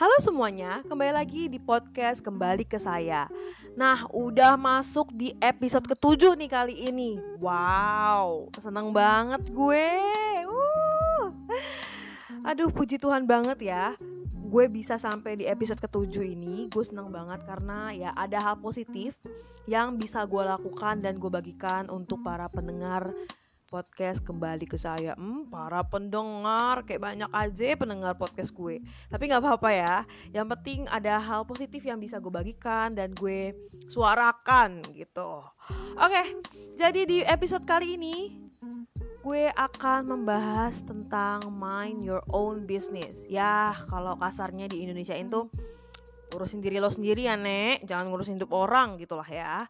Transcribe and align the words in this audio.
Halo 0.00 0.16
semuanya, 0.24 0.80
kembali 0.88 1.12
lagi 1.12 1.44
di 1.52 1.60
podcast 1.60 2.24
Kembali 2.24 2.64
ke 2.64 2.80
Saya. 2.80 3.28
Nah, 3.76 4.08
udah 4.08 4.56
masuk 4.56 5.12
di 5.12 5.36
episode 5.44 5.84
ketujuh 5.84 6.40
nih 6.40 6.48
kali 6.48 6.88
ini. 6.88 7.20
Wow, 7.36 8.48
seneng 8.64 8.96
banget 8.96 9.52
gue. 9.52 9.88
Uh. 10.48 11.28
Aduh, 12.48 12.72
puji 12.72 12.96
Tuhan 12.96 13.28
banget 13.28 13.60
ya. 13.60 13.92
Gue 14.48 14.72
bisa 14.72 14.96
sampai 14.96 15.36
di 15.36 15.44
episode 15.44 15.84
ketujuh 15.84 16.24
ini. 16.24 16.72
Gue 16.72 16.80
seneng 16.80 17.12
banget 17.12 17.44
karena 17.44 17.92
ya 17.92 18.16
ada 18.16 18.40
hal 18.40 18.56
positif 18.56 19.12
Yang 19.68 20.00
bisa 20.00 20.24
gue 20.24 20.40
lakukan 20.40 21.04
dan 21.04 21.20
gue 21.20 21.28
bagikan 21.28 21.92
untuk 21.92 22.24
para 22.24 22.48
pendengar 22.48 23.12
podcast 23.70 24.18
kembali 24.26 24.66
ke 24.66 24.74
saya. 24.74 25.14
Hmm, 25.14 25.46
para 25.46 25.86
pendengar 25.86 26.82
kayak 26.82 27.00
banyak 27.06 27.30
aja 27.30 27.78
pendengar 27.78 28.18
podcast 28.18 28.50
gue. 28.50 28.82
Tapi 29.06 29.22
nggak 29.30 29.46
apa-apa 29.46 29.70
ya. 29.70 29.96
Yang 30.34 30.46
penting 30.58 30.80
ada 30.90 31.22
hal 31.22 31.46
positif 31.46 31.86
yang 31.86 32.02
bisa 32.02 32.18
gue 32.18 32.34
bagikan 32.34 32.98
dan 32.98 33.14
gue 33.14 33.54
suarakan 33.86 34.82
gitu. 34.90 35.46
Oke 35.94 36.22
jadi 36.80 37.04
di 37.04 37.20
episode 37.22 37.68
kali 37.68 38.00
ini 38.00 38.32
gue 39.20 39.52
akan 39.52 40.16
membahas 40.16 40.80
tentang 40.80 41.52
mind 41.52 42.00
your 42.00 42.24
own 42.32 42.64
business. 42.64 43.20
Ya 43.28 43.76
kalau 43.92 44.16
kasarnya 44.16 44.64
di 44.64 44.80
Indonesia 44.80 45.12
itu 45.12 45.46
urusin 46.32 46.64
diri 46.64 46.80
lo 46.80 46.88
sendiri 46.88 47.28
ya 47.28 47.36
nek. 47.36 47.84
Jangan 47.84 48.08
ngurusin 48.08 48.40
hidup 48.40 48.50
orang 48.56 48.96
gitulah 48.96 49.28
ya. 49.28 49.68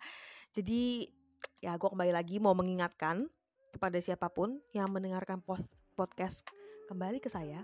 Jadi 0.54 1.10
ya 1.58 1.74
gue 1.74 1.88
kembali 1.90 2.14
lagi 2.14 2.38
mau 2.38 2.54
mengingatkan 2.54 3.26
kepada 3.70 3.98
siapa 4.02 4.28
pun 4.28 4.58
yang 4.74 4.90
mendengarkan 4.90 5.40
post 5.40 5.70
podcast 5.94 6.44
kembali 6.90 7.22
ke 7.22 7.30
saya 7.30 7.62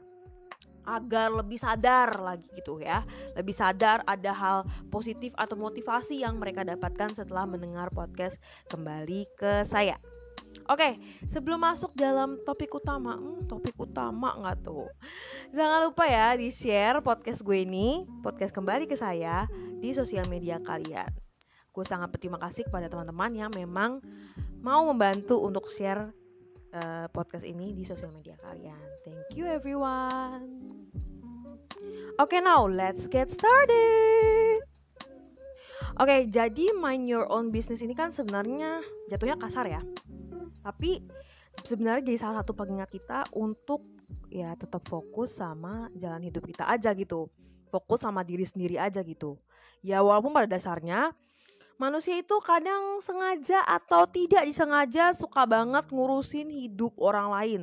agar 0.86 1.34
lebih 1.34 1.58
sadar 1.58 2.14
lagi 2.22 2.46
gitu 2.54 2.78
ya 2.78 3.02
lebih 3.34 3.52
sadar 3.52 4.06
ada 4.06 4.30
hal 4.30 4.58
positif 4.88 5.34
atau 5.34 5.58
motivasi 5.58 6.22
yang 6.22 6.38
mereka 6.38 6.62
dapatkan 6.62 7.12
setelah 7.18 7.42
mendengar 7.42 7.90
podcast 7.90 8.38
kembali 8.70 9.26
ke 9.34 9.66
saya 9.66 9.98
Oke, 10.72 10.96
sebelum 11.28 11.62
masuk 11.62 11.92
dalam 11.92 12.40
topik 12.42 12.72
utama, 12.72 13.20
hmm, 13.20 13.44
topik 13.44 13.76
utama 13.76 14.34
nggak 14.40 14.64
tuh? 14.64 14.88
Jangan 15.52 15.84
lupa 15.86 16.08
ya 16.08 16.32
di 16.34 16.48
share 16.48 17.04
podcast 17.04 17.44
gue 17.44 17.62
ini, 17.62 18.08
podcast 18.24 18.56
kembali 18.56 18.88
ke 18.88 18.96
saya 18.96 19.44
di 19.78 19.92
sosial 19.92 20.24
media 20.26 20.56
kalian. 20.64 21.12
Gue 21.70 21.84
sangat 21.84 22.08
berterima 22.08 22.40
kasih 22.40 22.66
kepada 22.66 22.88
teman-teman 22.88 23.36
yang 23.36 23.52
memang 23.52 24.00
mau 24.66 24.82
membantu 24.90 25.38
untuk 25.38 25.70
share 25.70 26.10
uh, 26.74 27.06
podcast 27.14 27.46
ini 27.46 27.70
di 27.70 27.86
sosial 27.86 28.10
media 28.10 28.34
kalian. 28.42 28.82
Thank 29.06 29.38
you 29.38 29.46
everyone. 29.46 30.90
Oke, 32.18 32.34
okay, 32.34 32.40
now 32.42 32.66
let's 32.66 33.06
get 33.06 33.30
started. 33.30 34.58
Oke, 35.96 36.10
okay, 36.10 36.20
jadi 36.26 36.74
mind 36.74 37.06
your 37.06 37.30
own 37.30 37.54
business 37.54 37.78
ini 37.78 37.94
kan 37.94 38.10
sebenarnya 38.10 38.82
jatuhnya 39.06 39.38
kasar 39.38 39.70
ya. 39.70 39.78
Tapi 40.66 40.98
sebenarnya 41.62 42.02
jadi 42.02 42.18
salah 42.18 42.42
satu 42.42 42.58
pengingat 42.58 42.90
kita 42.90 43.30
untuk 43.38 43.86
ya 44.34 44.58
tetap 44.58 44.82
fokus 44.90 45.38
sama 45.38 45.86
jalan 45.94 46.26
hidup 46.26 46.42
kita 46.42 46.66
aja 46.66 46.90
gitu. 46.98 47.30
Fokus 47.70 48.02
sama 48.02 48.26
diri 48.26 48.42
sendiri 48.42 48.82
aja 48.82 48.98
gitu. 49.06 49.38
Ya 49.86 50.02
walaupun 50.02 50.34
pada 50.34 50.50
dasarnya 50.50 51.14
manusia 51.76 52.16
itu 52.16 52.36
kadang 52.40 53.00
sengaja 53.04 53.60
atau 53.64 54.08
tidak 54.08 54.48
disengaja 54.48 55.12
suka 55.12 55.44
banget 55.44 55.84
ngurusin 55.92 56.48
hidup 56.48 56.96
orang 56.96 57.28
lain. 57.32 57.62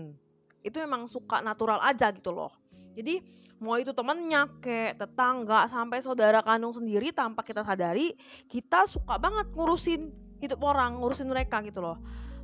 Itu 0.61 0.79
memang 0.79 1.09
suka 1.09 1.41
natural 1.41 1.81
aja 1.81 2.13
gitu 2.13 2.29
loh. 2.29 2.53
Jadi 2.93 3.19
mau 3.57 3.79
itu 3.81 3.89
temennya 3.95 4.49
kayak 4.61 5.01
tetangga 5.01 5.65
sampai 5.65 5.99
saudara 6.05 6.45
kandung 6.45 6.75
sendiri 6.77 7.15
tanpa 7.15 7.41
kita 7.41 7.63
sadari 7.63 8.11
kita 8.51 8.85
suka 8.85 9.17
banget 9.17 9.49
ngurusin 9.55 10.13
hidup 10.43 10.59
orang, 10.61 11.01
ngurusin 11.01 11.27
mereka 11.31 11.63
gitu 11.65 11.81
loh. 11.81 11.97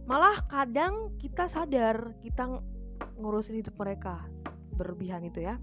Malah 0.10 0.42
kadang 0.50 1.14
kita 1.22 1.46
sadar 1.46 2.18
kita 2.26 2.50
ngurusin 3.22 3.62
hidup 3.62 3.78
mereka 3.78 4.26
berlebihan 4.74 5.22
itu 5.28 5.44
ya 5.44 5.60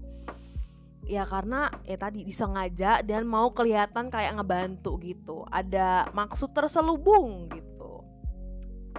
ya 1.07 1.23
karena 1.23 1.71
ya 1.87 1.95
tadi 1.95 2.27
disengaja 2.27 2.99
dan 3.01 3.23
mau 3.23 3.49
kelihatan 3.55 4.11
kayak 4.11 4.37
ngebantu 4.37 4.99
gitu. 4.99 5.47
Ada 5.47 6.11
maksud 6.11 6.51
terselubung 6.51 7.47
gitu. 7.49 8.03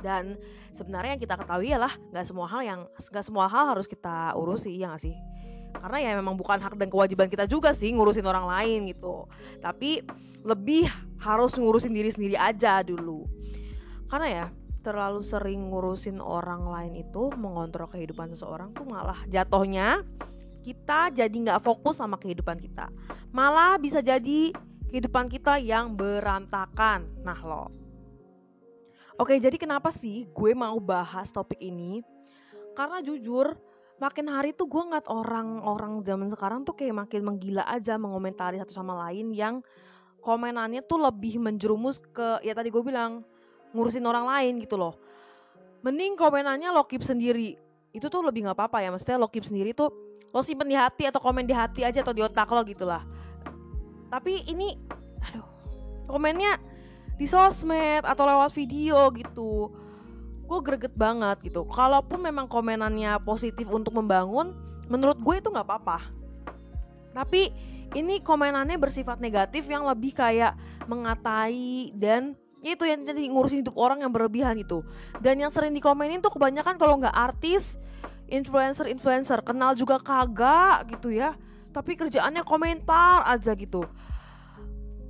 Dan 0.00 0.40
sebenarnya 0.72 1.14
yang 1.14 1.22
kita 1.22 1.36
ketahui 1.36 1.74
lah 1.76 1.92
nggak 2.10 2.26
semua 2.26 2.48
hal 2.48 2.60
yang 2.64 2.80
nggak 2.96 3.24
semua 3.24 3.46
hal 3.46 3.76
harus 3.76 3.84
kita 3.84 4.32
urusi 4.34 4.72
ya 4.74 4.90
nggak 4.90 5.02
sih? 5.04 5.16
Karena 5.78 5.98
ya 6.00 6.10
memang 6.16 6.34
bukan 6.34 6.58
hak 6.58 6.74
dan 6.80 6.88
kewajiban 6.88 7.28
kita 7.28 7.44
juga 7.44 7.76
sih 7.76 7.92
ngurusin 7.92 8.24
orang 8.24 8.48
lain 8.48 8.88
gitu. 8.90 9.28
Tapi 9.60 10.02
lebih 10.42 10.88
harus 11.20 11.54
ngurusin 11.54 11.92
diri 11.92 12.08
sendiri 12.08 12.36
aja 12.40 12.80
dulu. 12.80 13.28
Karena 14.08 14.26
ya 14.26 14.46
terlalu 14.80 15.20
sering 15.20 15.68
ngurusin 15.68 16.22
orang 16.22 16.64
lain 16.64 17.04
itu 17.04 17.28
mengontrol 17.36 17.90
kehidupan 17.90 18.32
seseorang 18.32 18.72
tuh 18.72 18.86
malah 18.88 19.20
jatuhnya 19.28 20.06
kita 20.68 21.08
jadi 21.16 21.32
nggak 21.32 21.64
fokus 21.64 21.96
sama 21.96 22.20
kehidupan 22.20 22.60
kita. 22.60 22.92
Malah 23.32 23.80
bisa 23.80 24.04
jadi 24.04 24.52
kehidupan 24.92 25.32
kita 25.32 25.56
yang 25.56 25.96
berantakan. 25.96 27.08
Nah 27.24 27.40
lo. 27.40 27.72
Oke, 29.18 29.34
jadi 29.40 29.56
kenapa 29.56 29.88
sih 29.90 30.28
gue 30.30 30.52
mau 30.52 30.76
bahas 30.78 31.32
topik 31.32 31.58
ini? 31.58 32.04
Karena 32.78 33.02
jujur, 33.02 33.56
makin 33.98 34.30
hari 34.30 34.54
tuh 34.54 34.70
gue 34.70 34.78
ngeliat 34.78 35.10
orang-orang 35.10 36.06
zaman 36.06 36.30
sekarang 36.30 36.62
tuh 36.62 36.78
kayak 36.78 36.94
makin 36.94 37.26
menggila 37.26 37.66
aja 37.66 37.98
mengomentari 37.98 38.62
satu 38.62 38.70
sama 38.70 38.94
lain 39.08 39.34
yang 39.34 39.58
komenannya 40.22 40.86
tuh 40.86 41.02
lebih 41.02 41.42
menjerumus 41.42 41.98
ke 42.14 42.38
ya 42.46 42.54
tadi 42.54 42.70
gue 42.70 42.82
bilang 42.84 43.26
ngurusin 43.74 44.06
orang 44.06 44.28
lain 44.28 44.62
gitu 44.62 44.78
loh. 44.78 44.94
Mending 45.82 46.14
komenannya 46.14 46.70
lo 46.70 46.86
keep 46.86 47.02
sendiri. 47.02 47.58
Itu 47.90 48.06
tuh 48.06 48.22
lebih 48.22 48.46
nggak 48.46 48.54
apa-apa 48.54 48.86
ya. 48.86 48.94
Maksudnya 48.94 49.18
lo 49.18 49.26
keep 49.26 49.42
sendiri 49.42 49.74
tuh 49.74 49.90
lo 50.28 50.40
simpen 50.44 50.68
di 50.68 50.76
hati 50.76 51.08
atau 51.08 51.20
komen 51.20 51.48
di 51.48 51.54
hati 51.56 51.82
aja 51.84 52.04
atau 52.04 52.12
di 52.12 52.20
otak 52.20 52.48
lo 52.52 52.60
gitu 52.64 52.84
lah. 52.84 53.04
Tapi 54.08 54.48
ini 54.48 54.76
aduh 55.24 55.44
komennya 56.08 56.60
di 57.18 57.26
sosmed 57.26 58.04
atau 58.04 58.24
lewat 58.24 58.52
video 58.54 59.10
gitu. 59.16 59.72
Gue 60.48 60.58
greget 60.64 60.94
banget 60.96 61.44
gitu. 61.44 61.68
Kalaupun 61.68 62.24
memang 62.24 62.48
komenannya 62.48 63.20
positif 63.24 63.68
untuk 63.68 63.92
membangun 63.96 64.56
menurut 64.88 65.20
gue 65.20 65.34
itu 65.40 65.48
nggak 65.52 65.66
apa-apa. 65.66 65.98
Tapi 67.12 67.52
ini 67.96 68.20
komenannya 68.20 68.76
bersifat 68.76 69.20
negatif 69.20 69.64
yang 69.68 69.88
lebih 69.88 70.12
kayak 70.12 70.56
mengatai 70.88 71.92
dan 71.96 72.36
itu 72.60 72.82
yang 72.84 73.06
jadi 73.06 73.22
ngurusin 73.30 73.62
hidup 73.62 73.76
orang 73.78 74.02
yang 74.02 74.10
berlebihan 74.10 74.58
itu 74.58 74.82
dan 75.22 75.38
yang 75.38 75.54
sering 75.54 75.70
dikomenin 75.70 76.18
tuh 76.18 76.34
kebanyakan 76.34 76.74
kalau 76.74 76.98
nggak 76.98 77.14
artis 77.14 77.78
influencer-influencer 78.28 79.40
kenal 79.42 79.72
juga 79.74 79.98
kagak 80.00 80.92
gitu 80.96 81.12
ya. 81.12 81.34
Tapi 81.72 81.96
kerjaannya 81.96 82.44
komentar 82.44 83.24
aja 83.28 83.52
gitu. 83.56 83.84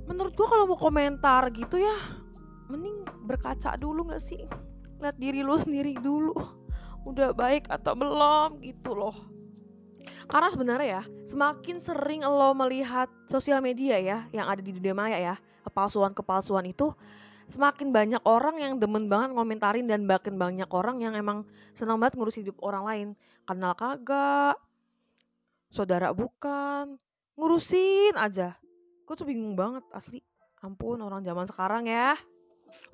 Menurut 0.07 0.33
gua 0.33 0.47
kalau 0.49 0.65
mau 0.65 0.79
komentar 0.79 1.47
gitu 1.53 1.77
ya 1.77 1.95
mending 2.69 3.01
berkaca 3.25 3.75
dulu 3.75 4.13
gak 4.13 4.21
sih? 4.21 4.45
Lihat 5.01 5.17
diri 5.17 5.41
lu 5.41 5.57
sendiri 5.57 5.97
dulu. 5.97 6.33
Udah 7.07 7.33
baik 7.33 7.65
atau 7.71 7.97
belum 7.97 8.61
gitu 8.61 8.93
loh. 8.93 9.15
Karena 10.29 10.49
sebenarnya 10.53 10.87
ya 11.01 11.03
semakin 11.25 11.81
sering 11.81 12.21
lo 12.21 12.53
melihat 12.53 13.09
sosial 13.33 13.65
media 13.65 13.97
ya 13.97 14.29
yang 14.29 14.45
ada 14.45 14.61
di 14.61 14.69
dunia 14.69 14.93
maya 14.93 15.17
ya 15.17 15.35
kepalsuan-kepalsuan 15.65 16.69
itu 16.69 16.93
semakin 17.49 17.89
banyak 17.89 18.21
orang 18.29 18.61
yang 18.61 18.73
demen 18.77 19.09
banget 19.09 19.33
ngomentarin 19.33 19.89
dan 19.89 20.05
makin 20.05 20.37
banyak 20.37 20.69
orang 20.69 21.01
yang 21.01 21.17
emang 21.17 21.43
senang 21.73 21.97
banget 21.97 22.15
ngurus 22.15 22.37
hidup 22.37 22.55
orang 22.61 22.83
lain. 22.85 23.07
Kenal 23.49 23.73
kagak 23.73 24.55
saudara 25.73 26.13
bukan 26.13 27.01
ngurusin 27.33 28.13
aja. 28.13 28.53
Gue 29.03 29.15
tuh 29.17 29.25
bingung 29.25 29.57
banget 29.57 29.81
asli. 29.89 30.21
Ampun 30.61 31.01
orang 31.01 31.25
zaman 31.25 31.49
sekarang 31.49 31.89
ya. 31.89 32.13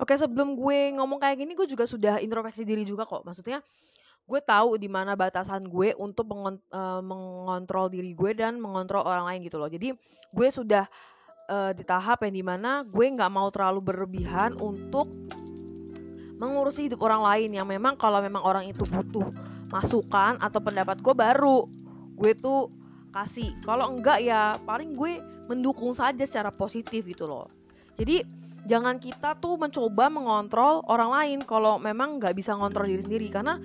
Oke 0.00 0.16
sebelum 0.16 0.56
gue 0.56 0.96
ngomong 0.96 1.20
kayak 1.20 1.36
gini 1.36 1.52
gue 1.52 1.68
juga 1.68 1.84
sudah 1.84 2.16
introspeksi 2.24 2.64
diri 2.64 2.88
juga 2.88 3.04
kok. 3.04 3.28
Maksudnya 3.28 3.60
gue 4.26 4.40
tahu 4.40 4.80
di 4.80 4.88
mana 4.88 5.12
batasan 5.12 5.68
gue 5.68 5.92
untuk 6.00 6.24
eh, 6.32 7.02
mengontrol 7.04 7.92
diri 7.92 8.16
gue 8.16 8.32
dan 8.32 8.56
mengontrol 8.56 9.04
orang 9.04 9.28
lain 9.28 9.44
gitu 9.44 9.60
loh. 9.60 9.68
Jadi 9.68 9.92
gue 10.32 10.48
sudah 10.48 10.88
uh, 11.48 11.72
di 11.72 11.82
tahap 11.86 12.22
yang 12.26 12.34
di 12.34 12.44
mana 12.44 12.82
gue 12.86 13.06
nggak 13.06 13.32
mau 13.32 13.48
terlalu 13.50 13.80
berlebihan 13.82 14.54
untuk 14.58 15.08
mengurusi 16.36 16.90
hidup 16.90 17.00
orang 17.00 17.24
lain 17.24 17.50
yang 17.56 17.64
memang 17.64 17.96
kalau 17.96 18.20
memang 18.20 18.44
orang 18.44 18.68
itu 18.68 18.84
butuh 18.84 19.24
masukan 19.72 20.36
atau 20.36 20.60
pendapat 20.60 21.00
gue 21.00 21.14
baru 21.16 21.64
gue 22.16 22.32
tuh 22.36 22.72
kasih. 23.12 23.56
Kalau 23.64 23.92
enggak 23.96 24.20
ya 24.20 24.56
paling 24.68 24.92
gue 24.92 25.20
mendukung 25.48 25.96
saja 25.96 26.24
secara 26.28 26.52
positif 26.52 27.08
gitu 27.08 27.24
loh. 27.24 27.48
Jadi 27.96 28.20
jangan 28.68 29.00
kita 29.00 29.38
tuh 29.40 29.56
mencoba 29.56 30.12
mengontrol 30.12 30.84
orang 30.90 31.10
lain 31.12 31.38
kalau 31.44 31.80
memang 31.80 32.20
nggak 32.20 32.36
bisa 32.36 32.52
ngontrol 32.52 32.84
diri 32.84 33.02
sendiri. 33.04 33.26
Karena 33.32 33.56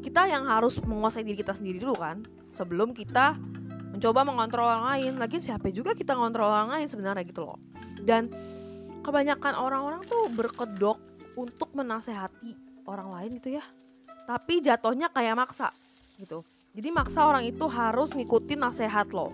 kita 0.00 0.28
yang 0.28 0.48
harus 0.48 0.80
menguasai 0.80 1.24
diri 1.24 1.40
kita 1.40 1.56
sendiri 1.56 1.80
dulu 1.80 1.96
kan 1.96 2.24
sebelum 2.56 2.96
kita 2.96 3.36
mencoba 3.94 4.26
mengontrol 4.26 4.66
orang 4.66 4.86
lain. 4.98 5.12
Lagi 5.22 5.38
siapa 5.38 5.70
juga 5.70 5.94
kita 5.94 6.18
ngontrol 6.18 6.50
orang 6.50 6.70
lain 6.74 6.86
sebenarnya 6.90 7.22
gitu 7.22 7.46
loh. 7.46 7.58
Dan 8.02 8.26
kebanyakan 9.06 9.54
orang-orang 9.54 10.02
tuh 10.10 10.26
berkedok 10.34 10.98
untuk 11.38 11.70
menasehati 11.78 12.82
orang 12.90 13.14
lain 13.14 13.30
gitu 13.38 13.54
ya. 13.56 13.64
Tapi 14.26 14.64
jatuhnya 14.64 15.08
kayak 15.14 15.38
maksa 15.38 15.70
gitu. 16.18 16.42
Jadi 16.74 16.90
maksa 16.90 17.22
orang 17.22 17.46
itu 17.46 17.70
harus 17.70 18.10
ngikutin 18.18 18.58
nasihat 18.58 19.06
lo. 19.14 19.30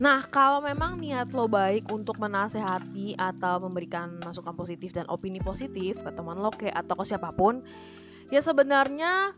Nah, 0.00 0.24
kalau 0.26 0.58
memang 0.64 0.98
niat 0.98 1.30
lo 1.30 1.46
baik 1.46 1.92
untuk 1.92 2.18
menasehati 2.18 3.14
atau 3.14 3.62
memberikan 3.68 4.18
masukan 4.24 4.56
positif 4.56 4.90
dan 4.90 5.06
opini 5.06 5.38
positif 5.38 6.00
ke 6.00 6.10
teman 6.10 6.40
lo 6.40 6.50
kayak 6.50 6.74
atau 6.74 6.96
ke 6.98 7.04
siapa 7.06 7.30
pun, 7.30 7.62
ya 8.32 8.40
sebenarnya 8.42 9.30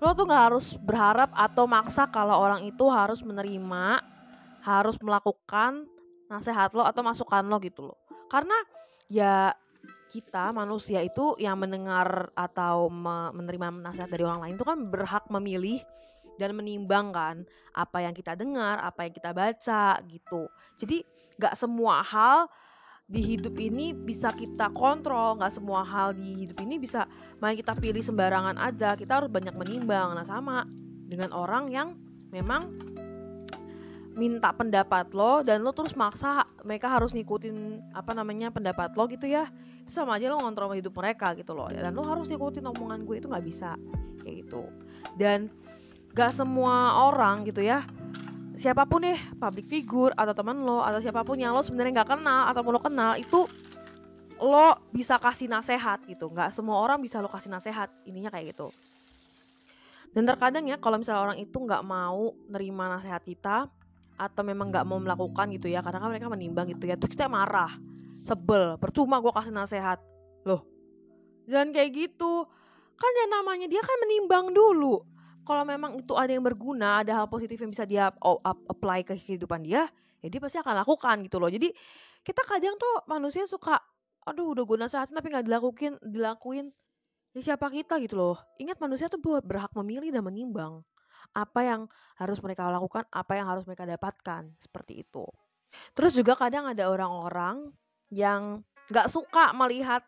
lo 0.00 0.16
tuh 0.16 0.24
nggak 0.24 0.44
harus 0.52 0.74
berharap 0.80 1.28
atau 1.36 1.68
maksa 1.68 2.08
kalau 2.08 2.40
orang 2.40 2.64
itu 2.64 2.88
harus 2.88 3.20
menerima, 3.20 4.00
harus 4.64 4.96
melakukan 5.04 5.84
nasihat 6.32 6.72
lo 6.72 6.88
atau 6.88 7.04
masukan 7.04 7.44
lo 7.44 7.60
gitu 7.60 7.92
loh. 7.92 7.98
Karena 8.32 8.56
ya 9.12 9.52
kita 10.10 10.50
manusia 10.50 11.04
itu 11.04 11.38
yang 11.38 11.60
mendengar 11.60 12.32
atau 12.34 12.90
menerima 13.36 13.78
nasihat 13.78 14.10
dari 14.10 14.26
orang 14.26 14.42
lain 14.42 14.54
itu 14.58 14.66
kan 14.66 14.78
berhak 14.90 15.24
memilih 15.30 15.78
dan 16.40 16.56
menimbang 16.56 17.12
kan 17.12 17.36
apa 17.76 18.00
yang 18.00 18.16
kita 18.16 18.32
dengar, 18.32 18.80
apa 18.80 19.06
yang 19.06 19.12
kita 19.12 19.30
baca 19.36 20.00
gitu. 20.08 20.48
Jadi 20.80 21.04
nggak 21.36 21.54
semua 21.54 22.00
hal 22.00 22.48
di 23.10 23.34
hidup 23.34 23.58
ini 23.58 23.90
bisa 23.90 24.30
kita 24.30 24.70
kontrol, 24.70 25.34
nggak 25.42 25.50
semua 25.58 25.82
hal 25.82 26.14
di 26.14 26.46
hidup 26.46 26.62
ini 26.62 26.78
bisa 26.78 27.10
main 27.42 27.58
kita 27.58 27.74
pilih 27.74 27.98
sembarangan 27.98 28.54
aja. 28.54 28.94
Kita 28.94 29.18
harus 29.18 29.30
banyak 29.30 29.58
menimbang. 29.58 30.14
Nah 30.14 30.22
sama 30.22 30.62
dengan 31.10 31.34
orang 31.34 31.74
yang 31.74 31.98
memang 32.30 32.70
minta 34.14 34.54
pendapat 34.54 35.10
lo 35.10 35.42
dan 35.42 35.62
lo 35.66 35.74
terus 35.74 35.98
maksa 35.98 36.46
mereka 36.62 36.90
harus 36.90 37.10
ngikutin 37.14 37.82
apa 37.94 38.14
namanya 38.14 38.50
pendapat 38.50 38.94
lo 38.98 39.06
gitu 39.06 39.26
ya 39.26 39.46
itu 39.86 39.90
sama 39.90 40.18
aja 40.18 40.30
lo 40.30 40.42
ngontrol 40.42 40.76
hidup 40.76 40.92
mereka 40.98 41.32
gitu 41.38 41.54
loh 41.54 41.70
dan 41.70 41.94
lo 41.94 42.02
harus 42.04 42.26
ngikutin 42.26 42.68
omongan 42.74 43.06
gue 43.06 43.16
itu 43.22 43.26
nggak 43.30 43.46
bisa 43.46 43.78
kayak 44.20 44.44
gitu 44.44 44.66
dan 45.16 45.48
gak 46.10 46.34
semua 46.34 47.06
orang 47.06 47.46
gitu 47.46 47.62
ya 47.62 47.86
siapa 48.60 48.84
pun 48.84 49.00
deh 49.00 49.16
public 49.40 49.64
figure 49.64 50.12
atau 50.12 50.36
teman 50.36 50.60
lo 50.60 50.84
atau 50.84 51.00
siapa 51.00 51.24
pun 51.24 51.40
yang 51.40 51.56
lo 51.56 51.64
sebenarnya 51.64 52.04
nggak 52.04 52.10
kenal 52.12 52.52
atau 52.52 52.60
lo 52.68 52.76
kenal 52.76 53.16
itu 53.16 53.48
lo 54.36 54.76
bisa 54.92 55.16
kasih 55.16 55.48
nasehat 55.48 56.04
gitu. 56.04 56.28
Nggak 56.28 56.52
semua 56.52 56.76
orang 56.76 57.00
bisa 57.00 57.24
lo 57.24 57.32
kasih 57.32 57.48
nasehat 57.48 57.88
ininya 58.04 58.28
kayak 58.28 58.52
gitu. 58.52 58.68
Dan 60.12 60.28
terkadang 60.28 60.68
ya 60.68 60.76
kalau 60.76 61.00
misalnya 61.00 61.32
orang 61.32 61.38
itu 61.40 61.56
nggak 61.56 61.80
mau 61.80 62.36
nerima 62.52 63.00
nasehat 63.00 63.24
kita 63.24 63.64
atau 64.20 64.42
memang 64.44 64.68
nggak 64.68 64.84
mau 64.84 65.00
melakukan 65.00 65.48
gitu 65.56 65.72
ya 65.72 65.80
kadang 65.80 66.04
kan 66.04 66.12
mereka 66.12 66.28
menimbang 66.28 66.68
gitu 66.68 66.84
ya 66.84 67.00
terus 67.00 67.16
kita 67.16 67.24
marah 67.24 67.72
sebel 68.20 68.76
percuma 68.76 69.24
gue 69.24 69.32
kasih 69.32 69.56
nasehat. 69.56 70.04
Loh 70.44 70.68
jangan 71.48 71.72
kayak 71.72 71.96
gitu. 71.96 72.44
Kan 73.00 73.12
yang 73.24 73.40
namanya 73.40 73.64
dia 73.72 73.80
kan 73.80 73.96
menimbang 74.04 74.52
dulu 74.52 75.00
kalau 75.50 75.66
memang 75.66 75.98
itu 75.98 76.14
ada 76.14 76.30
yang 76.30 76.46
berguna, 76.46 77.02
ada 77.02 77.10
hal 77.10 77.26
positif 77.26 77.58
yang 77.58 77.74
bisa 77.74 77.82
dia 77.82 78.14
apply 78.70 79.02
ke 79.02 79.18
kehidupan 79.18 79.66
dia, 79.66 79.90
ya 80.22 80.28
dia 80.30 80.38
pasti 80.38 80.62
akan 80.62 80.86
lakukan 80.86 81.26
gitu 81.26 81.42
loh. 81.42 81.50
Jadi 81.50 81.74
kita 82.22 82.46
kadang 82.46 82.78
tuh 82.78 83.02
manusia 83.10 83.42
suka, 83.50 83.82
aduh 84.22 84.54
udah 84.54 84.62
guna 84.62 84.86
saat 84.86 85.10
tapi 85.10 85.26
nggak 85.26 85.50
dilakuin, 85.50 85.98
dilakuin. 86.06 86.70
Ya 87.34 87.42
siapa 87.42 87.66
kita 87.66 87.98
gitu 87.98 88.14
loh. 88.14 88.38
Ingat 88.62 88.78
manusia 88.78 89.10
tuh 89.10 89.18
berhak 89.18 89.74
memilih 89.74 90.14
dan 90.14 90.22
menimbang 90.22 90.86
apa 91.34 91.60
yang 91.66 91.80
harus 92.14 92.38
mereka 92.38 92.70
lakukan, 92.70 93.02
apa 93.10 93.32
yang 93.34 93.50
harus 93.50 93.66
mereka 93.66 93.90
dapatkan, 93.90 94.54
seperti 94.54 95.02
itu. 95.02 95.26
Terus 95.98 96.14
juga 96.14 96.38
kadang 96.38 96.70
ada 96.70 96.86
orang-orang 96.86 97.74
yang 98.06 98.62
nggak 98.86 99.10
suka 99.10 99.50
melihat 99.50 100.06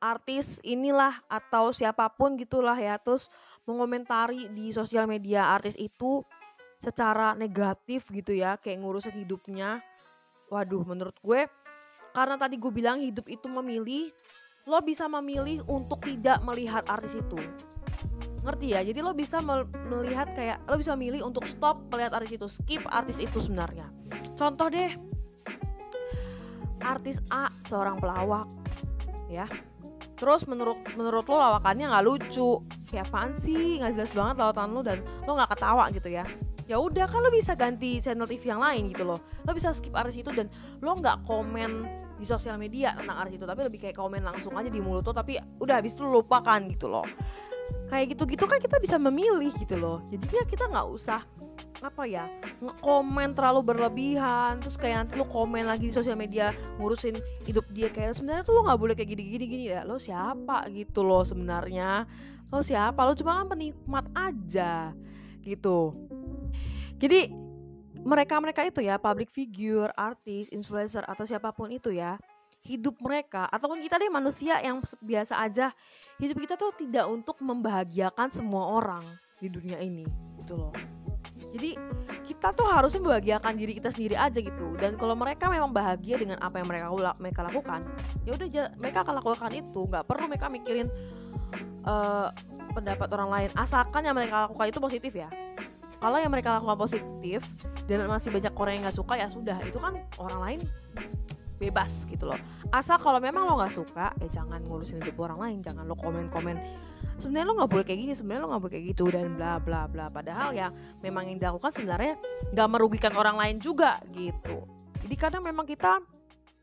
artis 0.00 0.56
inilah 0.64 1.20
atau 1.28 1.70
siapa 1.76 2.08
pun 2.08 2.34
gitulah 2.40 2.74
ya 2.74 2.96
terus 2.96 3.28
mengomentari 3.70 4.50
di 4.50 4.74
sosial 4.74 5.06
media 5.06 5.54
artis 5.54 5.78
itu 5.78 6.26
secara 6.82 7.36
negatif 7.38 8.08
gitu 8.10 8.34
ya 8.34 8.58
kayak 8.58 8.82
ngurusin 8.82 9.14
hidupnya. 9.14 9.78
Waduh 10.50 10.82
menurut 10.82 11.14
gue 11.22 11.46
karena 12.10 12.34
tadi 12.34 12.58
gue 12.58 12.72
bilang 12.74 12.98
hidup 12.98 13.30
itu 13.30 13.46
memilih 13.46 14.10
lo 14.66 14.82
bisa 14.82 15.06
memilih 15.06 15.62
untuk 15.70 16.02
tidak 16.02 16.42
melihat 16.42 16.82
artis 16.90 17.14
itu. 17.14 17.38
Ngerti 18.42 18.66
ya? 18.72 18.80
Jadi 18.82 18.98
lo 19.04 19.12
bisa 19.14 19.38
melihat 19.86 20.32
kayak 20.34 20.58
lo 20.66 20.74
bisa 20.80 20.96
memilih 20.98 21.22
untuk 21.28 21.46
stop 21.46 21.78
melihat 21.94 22.18
artis 22.18 22.34
itu 22.34 22.46
skip 22.50 22.82
artis 22.90 23.22
itu 23.22 23.38
sebenarnya. 23.38 23.86
Contoh 24.34 24.72
deh 24.72 24.96
artis 26.82 27.20
A 27.30 27.46
seorang 27.68 28.00
pelawak 28.00 28.48
ya. 29.28 29.46
Terus 30.16 30.44
menurut 30.48 30.80
menurut 30.96 31.24
lo 31.28 31.36
lawakannya 31.38 31.88
nggak 31.88 32.04
lucu 32.04 32.60
kayak 32.90 33.06
apaan 33.08 33.32
sih? 33.38 33.78
Nggak 33.78 33.96
jelas 33.96 34.12
banget 34.12 34.36
lawakan 34.42 34.68
lo 34.74 34.80
dan 34.82 34.98
lo 35.24 35.30
nggak 35.38 35.50
ketawa 35.56 35.84
gitu 35.94 36.10
ya. 36.10 36.24
Ya 36.70 36.78
udah 36.78 37.06
kan 37.10 37.22
lo 37.22 37.30
bisa 37.34 37.58
ganti 37.58 37.98
channel 37.98 38.30
TV 38.30 38.54
yang 38.54 38.62
lain 38.62 38.94
gitu 38.94 39.02
loh. 39.02 39.18
Lo 39.46 39.50
bisa 39.54 39.74
skip 39.74 39.94
artis 39.94 40.18
itu 40.18 40.30
dan 40.34 40.46
lo 40.82 40.94
nggak 40.94 41.26
komen 41.26 41.86
di 42.18 42.26
sosial 42.26 42.58
media 42.58 42.94
tentang 42.98 43.26
artis 43.26 43.38
itu. 43.38 43.46
Tapi 43.46 43.66
lebih 43.66 43.78
kayak 43.78 43.96
komen 43.98 44.22
langsung 44.22 44.54
aja 44.54 44.70
di 44.70 44.82
mulut 44.82 45.06
lo 45.06 45.14
tapi 45.14 45.38
udah 45.62 45.82
habis 45.82 45.94
itu 45.94 46.06
lo 46.06 46.22
lupakan 46.22 46.60
gitu 46.70 46.90
loh. 46.90 47.06
Kayak 47.90 48.14
gitu-gitu 48.14 48.46
kan 48.46 48.62
kita 48.62 48.78
bisa 48.78 48.98
memilih 48.98 49.50
gitu 49.58 49.74
loh. 49.78 49.98
Jadinya 50.06 50.42
kita 50.46 50.70
nggak 50.70 50.86
usah 50.90 51.22
apa 51.80 52.04
ya 52.04 52.28
ngekomen 52.62 53.34
terlalu 53.34 53.74
berlebihan. 53.74 54.54
Terus 54.62 54.78
kayak 54.78 55.06
nanti 55.06 55.18
lo 55.18 55.26
komen 55.26 55.66
lagi 55.66 55.90
di 55.90 55.94
sosial 55.94 56.14
media 56.14 56.54
ngurusin 56.78 57.18
hidup 57.50 57.66
dia. 57.74 57.90
Kayak 57.90 58.14
sebenarnya 58.14 58.46
tuh 58.46 58.54
lo 58.54 58.70
nggak 58.70 58.78
boleh 58.78 58.94
kayak 58.94 59.10
gini 59.10 59.26
gini 59.26 59.74
ya. 59.74 59.82
Lo 59.82 59.98
siapa 59.98 60.70
gitu 60.70 61.02
lo 61.02 61.26
sebenarnya 61.26 62.06
lo 62.50 62.60
siapa? 62.60 63.00
Lo 63.06 63.14
cuma 63.14 63.42
kan 63.42 63.54
penikmat 63.54 64.06
aja 64.14 64.94
gitu. 65.42 65.94
Jadi 67.00 67.32
mereka-mereka 68.00 68.64
itu 68.68 68.80
ya 68.84 68.96
public 68.96 69.28
figure 69.32 69.92
artis 69.96 70.48
influencer 70.52 71.04
atau 71.04 71.24
siapa 71.24 71.52
pun 71.52 71.68
itu 71.72 71.92
ya 71.92 72.16
hidup 72.60 72.96
mereka 73.00 73.48
ataupun 73.48 73.80
kita 73.80 73.96
deh 73.96 74.12
manusia 74.12 74.60
yang 74.60 74.84
biasa 75.00 75.40
aja 75.40 75.72
hidup 76.20 76.36
kita 76.44 76.54
tuh 76.60 76.76
tidak 76.76 77.08
untuk 77.08 77.40
membahagiakan 77.40 78.28
semua 78.28 78.76
orang 78.76 79.04
di 79.40 79.48
dunia 79.48 79.80
ini 79.80 80.04
gitu 80.40 80.60
loh. 80.60 80.72
Jadi 81.40 81.72
kita 82.28 82.52
tuh 82.52 82.68
harusnya 82.68 83.00
membahagiakan 83.00 83.52
diri 83.56 83.72
kita 83.80 83.90
sendiri 83.90 84.14
aja 84.14 84.38
gitu 84.38 84.76
dan 84.76 84.94
kalau 85.00 85.16
mereka 85.16 85.48
memang 85.48 85.72
bahagia 85.72 86.20
dengan 86.20 86.38
apa 86.44 86.60
yang 86.60 86.68
mereka 86.68 86.86
mereka 87.18 87.40
lakukan 87.48 87.80
ya 88.22 88.36
udah 88.36 88.48
mereka 88.78 88.98
akan 89.02 89.14
lakukan 89.18 89.50
itu 89.56 89.80
nggak 89.88 90.04
perlu 90.06 90.24
mereka 90.30 90.46
mikirin 90.52 90.86
uh, 91.90 92.26
pendapat 92.72 93.08
orang 93.10 93.30
lain. 93.30 93.50
Asalkan 93.58 94.06
yang 94.06 94.14
mereka 94.14 94.46
lakukan 94.46 94.70
itu 94.70 94.78
positif 94.78 95.12
ya. 95.18 95.28
Kalau 95.98 96.16
yang 96.16 96.32
mereka 96.32 96.56
lakukan 96.56 96.78
positif 96.78 97.42
dan 97.90 98.06
masih 98.06 98.30
banyak 98.30 98.54
orang 98.54 98.72
yang 98.78 98.82
nggak 98.88 98.98
suka 99.02 99.14
ya 99.18 99.26
sudah. 99.26 99.58
Itu 99.66 99.82
kan 99.82 99.98
orang 100.22 100.40
lain 100.40 100.60
bebas 101.60 102.08
gitu 102.08 102.30
loh. 102.30 102.40
Asal 102.72 102.96
kalau 102.96 103.20
memang 103.20 103.44
lo 103.44 103.60
nggak 103.60 103.74
suka 103.76 104.14
ya 104.16 104.28
jangan 104.32 104.64
ngurusin 104.64 105.02
hidup 105.02 105.18
orang 105.20 105.38
lain. 105.42 105.58
Jangan 105.60 105.84
lo 105.84 105.98
komen 105.98 106.32
komen 106.32 106.56
sebenarnya 107.20 107.46
lo 107.52 107.54
nggak 107.60 107.70
boleh 107.76 107.84
kayak 107.84 108.00
gini 108.00 108.12
sebenarnya 108.16 108.40
lo 108.40 108.48
nggak 108.56 108.62
boleh 108.64 108.72
kayak 108.72 108.86
gitu 108.96 109.04
dan 109.12 109.26
bla 109.36 109.60
bla 109.60 109.84
bla. 109.84 110.06
Padahal 110.08 110.56
ya 110.56 110.72
memang 111.04 111.28
yang 111.28 111.36
dilakukan 111.36 111.70
sebenarnya 111.76 112.16
nggak 112.56 112.68
merugikan 112.72 113.12
orang 113.12 113.36
lain 113.36 113.60
juga 113.60 114.00
gitu. 114.16 114.64
Jadi 115.04 115.14
kadang 115.20 115.44
memang 115.44 115.68
kita 115.68 116.00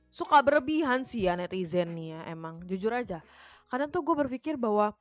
suka 0.10 0.41
berlebihan 0.41 1.05
sih 1.05 1.29
ya 1.29 1.38
netizen 1.38 1.93
nih 1.93 2.17
ya 2.17 2.19
emang. 2.34 2.65
Jujur 2.65 2.89
aja. 2.89 3.22
Kadang 3.69 3.93
tuh 3.93 4.01
gue 4.01 4.15
berpikir 4.17 4.57
bahwa 4.57 4.98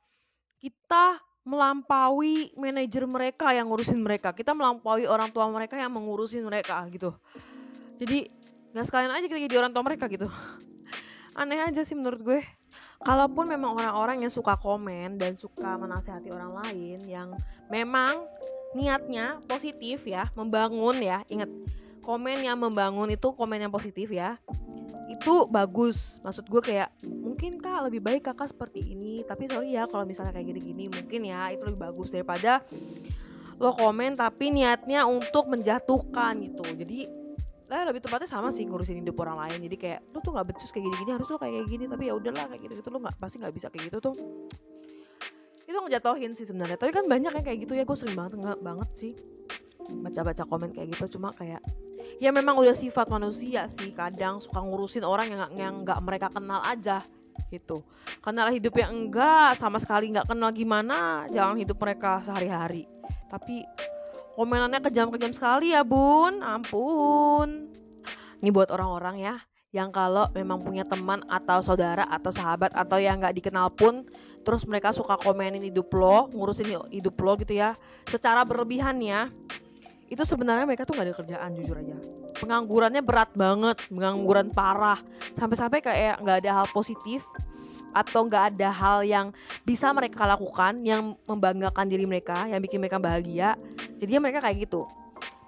kita 0.57 1.21
melampaui 1.47 2.51
manajer 2.59 3.07
mereka 3.07 3.55
yang 3.55 3.71
ngurusin 3.71 4.03
mereka. 4.03 4.35
Kita 4.35 4.51
melampaui 4.51 5.07
orang 5.07 5.31
tua 5.31 5.47
mereka 5.47 5.79
yang 5.79 5.95
mengurusin 5.95 6.43
mereka 6.43 6.83
gitu. 6.91 7.15
Jadi 7.97 8.27
nggak 8.75 8.85
sekalian 8.85 9.15
aja 9.15 9.25
kita 9.31 9.39
jadi 9.47 9.55
orang 9.63 9.71
tua 9.71 9.83
mereka 9.87 10.11
gitu. 10.11 10.27
Aneh 11.39 11.63
aja 11.63 11.87
sih 11.87 11.95
menurut 11.95 12.19
gue. 12.19 12.41
Kalaupun 12.97 13.47
memang 13.47 13.77
orang-orang 13.77 14.25
yang 14.25 14.33
suka 14.33 14.57
komen 14.59 15.21
dan 15.21 15.37
suka 15.37 15.77
menasehati 15.79 16.33
orang 16.33 16.51
lain 16.65 16.99
yang 17.07 17.31
memang 17.69 18.25
niatnya 18.75 19.39
positif 19.47 20.03
ya 20.03 20.27
membangun 20.35 20.99
ya 20.99 21.23
ingat 21.31 21.47
komen 22.03 22.43
yang 22.43 22.59
membangun 22.59 23.07
itu 23.13 23.31
komen 23.31 23.63
yang 23.63 23.71
positif 23.71 24.11
ya 24.11 24.35
itu 25.07 25.47
bagus. 25.47 26.19
Maksud 26.21 26.45
gue 26.51 26.61
kayak 26.61 26.91
mungkin 27.07 27.57
kak 27.63 27.87
lebih 27.87 28.03
baik 28.03 28.27
kakak 28.27 28.51
seperti 28.51 28.83
ini. 28.83 29.23
Tapi 29.23 29.47
sorry 29.47 29.73
ya 29.79 29.87
kalau 29.87 30.03
misalnya 30.03 30.35
kayak 30.35 30.51
gini-gini 30.51 30.91
mungkin 30.91 31.23
ya 31.23 31.51
itu 31.55 31.63
lebih 31.63 31.81
bagus 31.91 32.11
daripada 32.11 32.61
lo 33.57 33.73
komen 33.73 34.19
tapi 34.19 34.53
niatnya 34.53 35.07
untuk 35.07 35.47
menjatuhkan 35.49 36.43
gitu. 36.43 36.63
Jadi 36.75 37.07
lah 37.67 37.83
lebih 37.83 37.99
tepatnya 37.99 38.31
sama 38.31 38.47
sih 38.51 38.63
ngurusin 38.67 38.99
hidup 39.03 39.17
orang 39.23 39.47
lain. 39.47 39.59
Jadi 39.71 39.75
kayak 39.79 39.99
lu 40.11 40.19
tuh 40.19 40.31
nggak 40.35 40.47
becus 40.51 40.71
kayak 40.75 40.87
gini-gini 40.91 41.11
harus 41.15 41.27
lu 41.31 41.39
kayak 41.39 41.67
gini 41.67 41.85
tapi 41.87 42.03
ya 42.11 42.13
udahlah 42.15 42.45
kayak 42.51 42.61
gitu 42.67 42.73
gitu 42.79 42.89
lu 42.91 42.99
nggak 43.03 43.15
pasti 43.19 43.35
nggak 43.39 43.55
bisa 43.55 43.67
kayak 43.71 43.83
gitu. 43.91 43.97
Tuh 44.11 44.15
itu 45.67 45.75
ngejatohin 45.75 46.31
sih 46.35 46.45
sebenarnya. 46.47 46.75
Tapi 46.75 46.91
kan 46.91 47.07
banyak 47.07 47.31
yang 47.31 47.45
kayak 47.47 47.59
gitu 47.63 47.73
ya 47.75 47.83
gue 47.87 47.97
sering 47.97 48.15
banget 48.15 48.59
banget 48.59 48.89
sih 48.99 49.13
baca-baca 49.87 50.43
komen 50.47 50.75
kayak 50.75 50.95
gitu. 50.95 51.19
Cuma 51.19 51.31
kayak 51.31 51.63
ya 52.17 52.31
memang 52.31 52.57
udah 52.57 52.73
sifat 52.73 53.07
manusia 53.11 53.67
sih 53.71 53.91
kadang 53.93 54.39
suka 54.41 54.59
ngurusin 54.61 55.05
orang 55.05 55.27
yang 55.31 55.41
yang 55.55 55.73
nggak 55.85 55.99
mereka 56.03 56.27
kenal 56.31 56.63
aja 56.63 57.03
gitu. 57.53 57.85
Kenal 58.19 58.51
hidup 58.51 58.75
yang 58.75 58.91
enggak 58.91 59.55
sama 59.55 59.79
sekali 59.79 60.11
nggak 60.11 60.27
kenal 60.27 60.51
gimana 60.51 61.29
jalan 61.31 61.61
hidup 61.61 61.77
mereka 61.79 62.19
sehari-hari. 62.25 62.89
Tapi 63.31 63.63
komenannya 64.35 64.83
kejam-kejam 64.83 65.31
sekali 65.31 65.71
ya 65.71 65.85
bun. 65.85 66.43
Ampun. 66.43 67.71
Ini 68.43 68.49
buat 68.53 68.69
orang-orang 68.69 69.17
ya 69.23 69.35
yang 69.75 69.91
kalau 69.91 70.31
memang 70.31 70.63
punya 70.63 70.87
teman 70.87 71.21
atau 71.27 71.59
saudara 71.59 72.07
atau 72.07 72.31
sahabat 72.31 72.71
atau 72.71 72.97
yang 72.97 73.19
nggak 73.19 73.35
dikenal 73.35 73.67
pun 73.75 74.07
terus 74.47 74.63
mereka 74.63 74.95
suka 74.95 75.19
komenin 75.19 75.59
hidup 75.59 75.91
lo 75.91 76.31
ngurusin 76.31 76.87
hidup 76.87 77.19
lo 77.19 77.35
gitu 77.35 77.59
ya 77.59 77.75
secara 78.07 78.47
berlebihan 78.47 78.95
ya 79.03 79.27
itu 80.07 80.23
sebenarnya 80.23 80.63
mereka 80.63 80.87
tuh 80.87 80.95
nggak 80.95 81.07
ada 81.11 81.15
kerjaan 81.15 81.49
jujur 81.59 81.75
aja. 81.79 81.97
Penganggurannya 82.39 83.03
berat 83.03 83.31
banget 83.35 83.77
pengangguran 83.91 84.47
parah. 84.51 85.03
Sampai-sampai 85.35 85.79
kayak 85.83 86.15
nggak 86.23 86.37
ada 86.45 86.51
hal 86.63 86.67
positif 86.71 87.27
atau 87.91 88.27
nggak 88.27 88.55
ada 88.55 88.69
hal 88.69 88.99
yang 89.03 89.33
bisa 89.67 89.89
mereka 89.91 90.23
lakukan 90.23 90.85
yang 90.85 91.17
membanggakan 91.25 91.87
diri 91.89 92.05
mereka 92.05 92.47
yang 92.47 92.61
bikin 92.63 92.79
mereka 92.79 93.01
bahagia. 93.01 93.59
Jadi 93.99 94.11
mereka 94.19 94.39
kayak 94.43 94.69
gitu. 94.69 94.87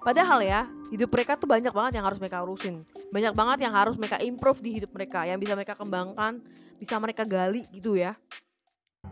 Padahal 0.00 0.40
ya 0.40 0.64
hidup 0.88 1.12
mereka 1.12 1.36
tuh 1.36 1.48
banyak 1.48 1.72
banget 1.72 2.00
yang 2.00 2.04
harus 2.08 2.18
mereka 2.20 2.40
urusin. 2.44 2.84
Banyak 3.12 3.32
banget 3.36 3.58
yang 3.68 3.74
harus 3.76 3.94
mereka 4.00 4.16
improve 4.20 4.60
di 4.64 4.80
hidup 4.80 4.90
mereka 4.92 5.28
yang 5.28 5.36
bisa 5.36 5.52
mereka 5.52 5.76
kembangkan 5.76 6.40
bisa 6.80 6.96
mereka 6.96 7.28
gali 7.28 7.68
gitu 7.68 8.00
ya. 8.00 8.16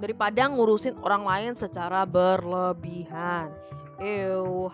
Daripada 0.00 0.48
ngurusin 0.48 0.96
orang 1.04 1.28
lain 1.28 1.52
secara 1.52 2.08
berlebihan. 2.08 3.52
Ew. 4.00 4.72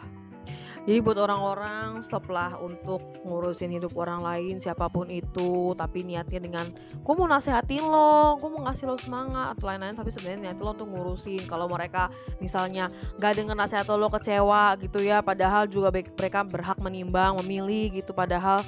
Jadi 0.84 1.00
buat 1.00 1.16
orang-orang 1.16 2.04
stoplah 2.04 2.60
untuk 2.60 3.00
ngurusin 3.24 3.72
hidup 3.72 3.96
orang 3.96 4.20
lain 4.20 4.60
siapa 4.60 4.84
pun 4.92 5.08
itu. 5.08 5.72
Tapi 5.72 6.04
niatnya 6.04 6.44
dengan 6.44 6.66
gue 6.76 7.14
mau 7.16 7.24
nasehatin 7.24 7.88
lo, 7.88 8.36
gue 8.36 8.48
mau 8.52 8.68
ngasih 8.68 8.92
lo 8.92 9.00
semangat 9.00 9.56
atau 9.56 9.72
lain-lain. 9.72 9.96
Tapi 9.96 10.12
sebenarnya 10.12 10.52
niat 10.52 10.58
lo 10.60 10.76
untuk 10.76 10.92
ngurusin. 10.92 11.48
Kalau 11.48 11.72
mereka 11.72 12.12
misalnya 12.36 12.92
gak 13.16 13.40
denger 13.40 13.56
nasihat 13.56 13.88
lo 13.88 14.12
kecewa 14.12 14.76
gitu 14.76 15.00
ya. 15.00 15.24
Padahal 15.24 15.64
juga 15.64 15.88
mereka 15.88 16.44
berhak 16.44 16.76
menimbang 16.76 17.40
memilih 17.40 17.96
gitu. 17.96 18.12
Padahal 18.12 18.60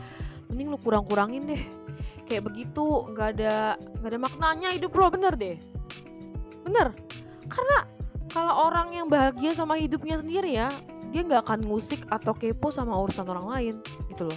mending 0.48 0.72
lo 0.72 0.80
kurang-kurangin 0.80 1.44
deh. 1.44 1.62
Kayak 2.24 2.48
begitu 2.48 3.12
nggak 3.12 3.38
ada 3.38 3.78
nggak 4.02 4.10
ada 4.10 4.18
maknanya 4.18 4.68
hidup 4.72 4.96
lo 4.96 5.12
bener 5.12 5.36
deh. 5.36 5.60
Bener. 6.64 6.96
Karena 7.46 7.84
kalau 8.32 8.72
orang 8.72 8.88
yang 8.96 9.06
bahagia 9.06 9.52
sama 9.52 9.76
hidupnya 9.76 10.16
sendiri 10.16 10.56
ya 10.56 10.72
dia 11.16 11.24
nggak 11.24 11.48
akan 11.48 11.64
ngusik 11.64 12.04
atau 12.12 12.36
kepo 12.36 12.68
sama 12.68 12.92
urusan 13.00 13.24
orang 13.24 13.48
lain 13.48 13.74
gitu 14.12 14.28
loh. 14.28 14.36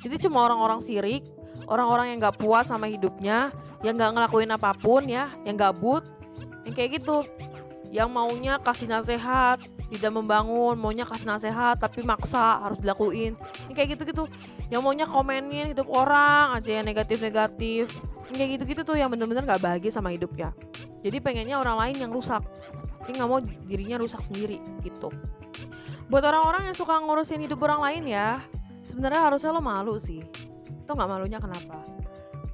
Jadi 0.00 0.16
cuma 0.24 0.48
orang-orang 0.48 0.80
sirik 0.80 1.28
orang-orang 1.68 2.16
yang 2.16 2.24
nggak 2.24 2.40
puas 2.40 2.72
sama 2.72 2.88
hidupnya 2.88 3.52
yang 3.84 4.00
nggak 4.00 4.16
ngelakuin 4.16 4.48
apa 4.48 4.72
pun 4.80 5.04
ya 5.04 5.28
yang 5.44 5.60
gabut 5.60 6.08
yang 6.64 6.72
kayak 6.72 7.04
gitu. 7.04 7.28
Yang 7.92 8.08
maunya 8.08 8.56
kasih 8.64 8.88
nasihat 8.88 9.60
tidak 9.90 10.12
membangun 10.14 10.78
maunya 10.80 11.04
kasih 11.04 11.28
nasihat 11.28 11.76
tapi 11.76 12.00
maksa 12.00 12.64
harus 12.64 12.80
dilakuin. 12.80 13.36
Yang 13.68 13.76
kayak 13.76 13.88
gitu-gitu. 13.98 14.24
Yang 14.72 14.80
maunya 14.80 15.04
komenin 15.04 15.76
hidup 15.76 15.90
orang 15.92 16.56
aja 16.56 16.80
yang 16.80 16.86
negatif-negatif. 16.88 17.92
Yang 18.32 18.36
kayak 18.40 18.50
gitu-gitu 18.56 18.80
tuh 18.88 18.96
yang 18.96 19.12
bener-bener 19.12 19.44
nggak 19.44 19.60
bahagia 19.60 19.92
sama 19.92 20.16
hidupnya. 20.16 20.54
Jadi 21.04 21.18
pengennya 21.20 21.60
orang 21.60 21.76
lain 21.76 22.08
yang 22.08 22.10
rusak 22.14 22.40
dia 23.10 23.18
nggak 23.18 23.30
mau 23.30 23.42
dirinya 23.42 23.98
rusak 23.98 24.22
sendiri 24.22 24.62
gitu. 24.86 25.10
Buat 26.06 26.22
orang-orang 26.30 26.70
yang 26.70 26.76
suka 26.78 26.94
ngurusin 27.02 27.42
hidup 27.42 27.58
orang 27.66 27.82
lain 27.82 28.02
ya 28.06 28.38
sebenarnya 28.86 29.26
harusnya 29.26 29.50
lo 29.50 29.58
malu 29.58 29.98
sih. 29.98 30.22
Tuh 30.86 30.94
nggak 30.94 31.10
malunya 31.10 31.42
kenapa? 31.42 31.82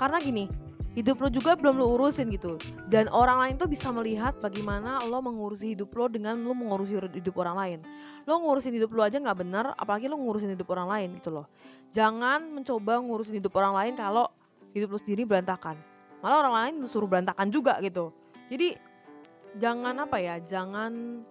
Karena 0.00 0.16
gini 0.16 0.48
hidup 0.96 1.20
lo 1.20 1.28
juga 1.28 1.52
belum 1.52 1.76
lo 1.76 1.92
urusin 1.92 2.32
gitu. 2.32 2.56
Dan 2.88 3.12
orang 3.12 3.36
lain 3.44 3.54
tuh 3.60 3.68
bisa 3.68 3.92
melihat 3.92 4.40
bagaimana 4.40 5.04
lo 5.04 5.20
mengurusi 5.20 5.76
hidup 5.76 5.92
lo 5.92 6.08
dengan 6.08 6.40
lo 6.40 6.56
mengurusi 6.56 6.96
hidup 6.96 7.36
orang 7.36 7.56
lain. 7.60 7.78
Lo 8.24 8.40
ngurusin 8.40 8.72
hidup 8.72 8.96
lo 8.96 9.04
aja 9.04 9.20
nggak 9.20 9.36
bener 9.36 9.76
apalagi 9.76 10.08
lo 10.08 10.16
ngurusin 10.16 10.56
hidup 10.56 10.72
orang 10.72 10.88
lain 10.88 11.08
gitu 11.20 11.28
loh. 11.28 11.46
Jangan 11.92 12.48
mencoba 12.48 12.96
ngurusin 13.04 13.36
hidup 13.36 13.52
orang 13.60 13.76
lain 13.76 13.92
kalau 14.00 14.32
hidup 14.72 14.96
lo 14.96 14.98
sendiri 15.04 15.28
berantakan. 15.28 15.76
Malah 16.24 16.36
orang 16.48 16.54
lain 16.56 16.74
suruh 16.88 17.04
berantakan 17.04 17.52
juga 17.52 17.76
gitu. 17.84 18.08
Jadi 18.48 18.78
jangan 19.56 19.96
apa 20.04 20.16
ya 20.20 20.36
jangan 20.44 21.24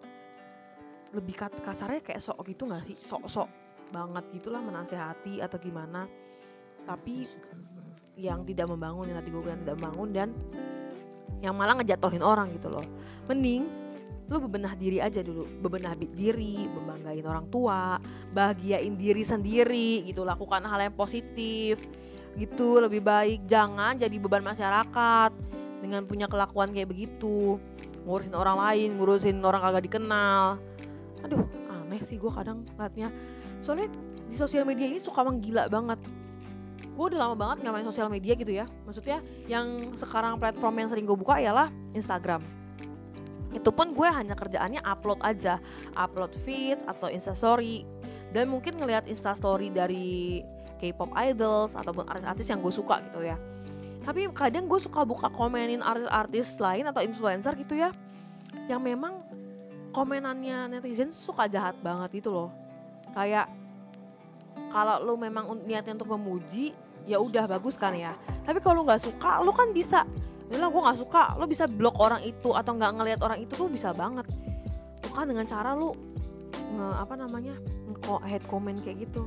lebih 1.15 1.35
kasarnya 1.39 2.03
kayak 2.03 2.21
sok 2.21 2.43
gitu 2.49 2.67
gak 2.67 2.83
sih? 2.83 2.97
Sok-sok 2.97 3.47
banget 3.93 4.25
gitulah 4.35 4.59
menasehati 4.59 5.39
atau 5.39 5.55
gimana. 5.61 6.09
Tapi 6.83 7.23
yang 8.19 8.43
tidak 8.43 8.67
membangun 8.71 9.11
yang 9.11 9.17
tadi 9.23 9.29
gue 9.31 9.41
bilang 9.43 9.61
tidak 9.63 9.75
membangun 9.79 10.09
dan 10.11 10.29
yang 11.39 11.55
malah 11.55 11.79
ngejatohin 11.79 12.23
orang 12.23 12.51
gitu 12.55 12.67
loh. 12.67 12.83
Mending 13.31 13.85
lu 14.25 14.41
bebenah 14.41 14.73
diri 14.73 14.97
aja 14.97 15.21
dulu 15.21 15.45
bebenah 15.61 15.93
diri 15.93 16.65
membanggain 16.65 17.21
orang 17.29 17.45
tua 17.53 18.01
bahagiain 18.33 18.97
diri 18.97 19.21
sendiri 19.21 20.01
gitu 20.01 20.25
lakukan 20.25 20.65
hal 20.65 20.81
yang 20.81 20.95
positif 20.97 21.77
gitu 22.35 22.81
lebih 22.81 23.05
baik. 23.05 23.45
Jangan 23.45 24.01
jadi 24.01 24.17
beban 24.17 24.41
masyarakat 24.41 25.31
dengan 25.85 26.09
punya 26.09 26.25
kelakuan 26.25 26.73
kayak 26.73 26.89
begitu. 26.89 27.61
Ngurusin 28.09 28.33
orang 28.33 28.57
lain 28.57 28.89
ngurusin 28.97 29.37
orang 29.45 29.61
kagak 29.61 29.85
dikenal. 29.85 30.57
Aduh 31.21 31.45
aneh 31.69 32.01
sih 32.09 32.17
gue 32.17 32.31
kadang 32.33 32.65
ngeliatnya. 32.73 33.13
Soalnya 33.61 33.93
di 34.25 34.35
sosial 34.35 34.65
media 34.65 34.89
ini 34.89 34.97
suka 34.97 35.21
menggila 35.21 35.69
banget. 35.69 36.01
Gue 36.97 37.05
udah 37.13 37.29
lama 37.29 37.35
banget 37.37 37.61
nggak 37.61 37.85
sosial 37.85 38.09
media 38.09 38.33
gitu 38.33 38.49
ya. 38.49 38.65
Maksudnya 38.89 39.21
yang 39.45 39.93
sekarang 39.93 40.41
platform 40.41 40.81
yang 40.81 40.89
sering 40.89 41.05
gue 41.05 41.17
buka 41.17 41.37
ialah 41.37 41.69
Instagram. 41.93 42.41
Itu 43.53 43.71
pun 43.71 43.93
gue 43.93 44.09
hanya 44.09 44.33
kerjaannya 44.33 44.81
upload 44.83 45.21
aja. 45.21 45.61
Upload 45.93 46.33
feed 46.43 46.81
atau 46.89 47.07
instastory. 47.07 47.85
Dan 48.35 48.51
mungkin 48.51 48.75
ngelihat 48.75 49.07
instastory 49.07 49.71
dari 49.71 50.43
K-pop 50.81 51.15
idols 51.15 51.71
ataupun 51.71 52.03
artis-artis 52.11 52.51
yang 52.51 52.59
gue 52.59 52.73
suka 52.73 52.99
gitu 52.99 53.23
ya 53.23 53.39
tapi 54.05 54.29
kadang 54.37 54.69
gue 54.69 54.77
suka 54.77 55.01
buka 55.01 55.33
komenin 55.33 55.81
artis-artis 55.81 56.61
lain 56.61 56.85
atau 56.85 57.01
influencer 57.01 57.57
gitu 57.57 57.73
ya 57.73 57.89
yang 58.69 58.85
memang 58.85 59.17
komenannya 59.89 60.77
netizen 60.77 61.09
suka 61.09 61.49
jahat 61.49 61.73
banget 61.81 62.21
gitu 62.21 62.29
loh. 62.29 62.49
Kayak 63.17 63.49
kalau 64.69 65.01
lu 65.01 65.13
memang 65.17 65.65
niatnya 65.65 65.97
untuk 65.97 66.13
memuji 66.13 66.77
ya 67.09 67.17
udah 67.17 67.49
bagus 67.49 67.79
kan 67.79 67.97
ya. 67.97 68.13
Tapi 68.45 68.61
kalau 68.61 68.85
nggak 68.85 69.01
suka 69.01 69.41
lu 69.41 69.49
kan 69.49 69.73
bisa 69.73 70.05
bilang 70.53 70.69
gue 70.69 70.81
nggak 70.85 70.99
suka. 71.01 71.33
Lu 71.41 71.49
bisa 71.49 71.65
blok 71.65 71.97
orang 71.97 72.21
itu 72.21 72.53
atau 72.53 72.77
nggak 72.77 72.91
ngelihat 73.01 73.19
orang 73.25 73.41
itu 73.41 73.57
tuh 73.57 73.71
bisa 73.71 73.89
banget. 73.95 74.29
Lu 75.01 75.09
kan 75.15 75.25
dengan 75.25 75.49
cara 75.49 75.73
lu 75.73 75.97
nge, 76.75 76.87
apa 77.01 77.13
namanya 77.17 77.55
nge 77.89 78.15
head 78.29 78.43
comment 78.51 78.77
kayak 78.85 79.09
gitu. 79.09 79.25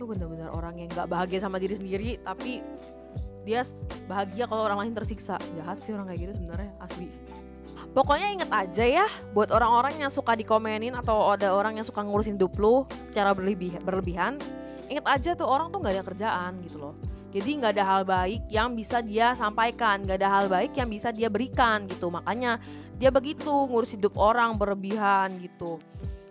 Lu 0.00 0.08
bener-bener 0.08 0.48
orang 0.48 0.80
yang 0.80 0.88
nggak 0.94 1.10
bahagia 1.10 1.44
sama 1.44 1.60
diri 1.60 1.76
sendiri 1.76 2.22
tapi 2.22 2.62
dia 3.42 3.66
bahagia 4.06 4.46
kalau 4.46 4.66
orang 4.66 4.86
lain 4.86 4.94
tersiksa 4.94 5.38
jahat 5.58 5.78
sih 5.82 5.94
orang 5.94 6.10
kayak 6.10 6.30
gitu 6.30 6.32
sebenarnya 6.38 6.70
asli 6.82 7.08
Pokoknya 7.92 8.28
inget 8.32 8.48
aja 8.48 8.84
ya, 8.88 9.06
buat 9.36 9.52
orang-orang 9.52 10.00
yang 10.00 10.08
suka 10.08 10.32
dikomenin 10.32 10.96
atau 10.96 11.28
ada 11.28 11.52
orang 11.52 11.76
yang 11.76 11.84
suka 11.84 12.00
ngurusin 12.00 12.40
hidup 12.40 12.56
lu 12.56 12.88
secara 13.12 13.36
berlebih 13.36 13.76
berlebihan, 13.84 14.40
inget 14.88 15.04
aja 15.04 15.36
tuh 15.36 15.44
orang 15.44 15.68
tuh 15.68 15.84
nggak 15.84 16.00
ada 16.00 16.04
kerjaan 16.08 16.52
gitu 16.64 16.80
loh. 16.80 16.96
Jadi 17.36 17.60
nggak 17.60 17.72
ada 17.76 17.84
hal 17.84 18.02
baik 18.08 18.48
yang 18.48 18.72
bisa 18.72 19.04
dia 19.04 19.36
sampaikan, 19.36 20.00
nggak 20.08 20.24
ada 20.24 20.28
hal 20.28 20.46
baik 20.48 20.72
yang 20.72 20.88
bisa 20.88 21.12
dia 21.12 21.28
berikan 21.28 21.84
gitu. 21.84 22.08
Makanya 22.08 22.56
dia 22.96 23.12
begitu 23.12 23.48
ngurus 23.48 23.92
hidup 23.92 24.16
orang 24.16 24.56
berlebihan 24.56 25.36
gitu. 25.40 25.76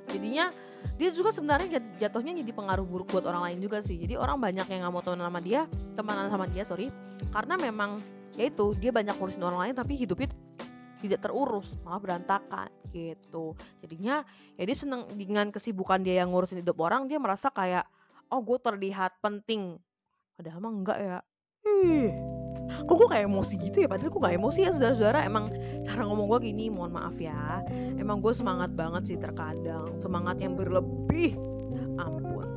Jadinya 0.10 0.50
dia 0.98 1.10
juga 1.14 1.34
sebenarnya 1.34 1.82
jatuhnya 1.98 2.38
jadi 2.42 2.52
pengaruh 2.54 2.86
buruk 2.86 3.14
buat 3.14 3.26
orang 3.26 3.52
lain 3.52 3.58
juga 3.66 3.82
sih. 3.82 3.98
Jadi 3.98 4.18
orang 4.18 4.38
banyak 4.38 4.66
yang 4.70 4.86
nggak 4.86 4.94
mau 4.94 5.04
temenan 5.04 5.28
sama 5.30 5.42
dia, 5.42 5.62
temenan 5.98 6.28
sama 6.30 6.46
dia 6.50 6.64
sorry, 6.66 6.88
karena 7.34 7.56
memang 7.58 8.02
ya 8.38 8.48
itu 8.48 8.74
dia 8.78 8.92
banyak 8.94 9.16
ngurusin 9.18 9.44
orang 9.44 9.70
lain 9.70 9.74
tapi 9.76 9.94
hidupnya 10.00 10.32
tidak 11.02 11.20
terurus 11.26 11.68
malah 11.82 12.00
berantakan 12.00 12.70
gitu. 12.94 13.58
Jadinya 13.82 14.22
ya 14.56 14.64
seneng 14.78 15.10
dengan 15.18 15.50
kesibukan 15.50 16.02
dia 16.06 16.22
yang 16.22 16.30
ngurusin 16.30 16.62
hidup 16.62 16.78
orang 16.78 17.10
dia 17.10 17.18
merasa 17.18 17.50
kayak 17.50 17.86
oh 18.30 18.42
gue 18.42 18.58
terlihat 18.62 19.18
penting. 19.20 19.82
Padahal 20.38 20.60
mah 20.62 20.74
enggak 20.74 20.98
ya. 21.02 21.18
Ih 21.62 22.41
kok 22.86 22.96
gue 22.96 23.08
kayak 23.10 23.26
emosi 23.30 23.54
gitu 23.62 23.78
ya? 23.84 23.88
Padahal 23.88 24.10
gue 24.10 24.22
gak 24.22 24.36
emosi 24.36 24.60
ya 24.66 24.72
saudara-saudara. 24.74 25.20
Emang 25.26 25.54
cara 25.86 26.02
ngomong 26.06 26.28
gue 26.38 26.52
gini 26.52 26.70
mohon 26.70 26.94
maaf 26.94 27.18
ya. 27.18 27.66
Emang 27.98 28.20
gue 28.20 28.34
semangat 28.34 28.74
banget 28.74 29.14
sih 29.14 29.18
terkadang. 29.18 29.98
Semangat 30.02 30.38
yang 30.42 30.58
berlebih. 30.58 31.38
Ampun. 31.98 32.48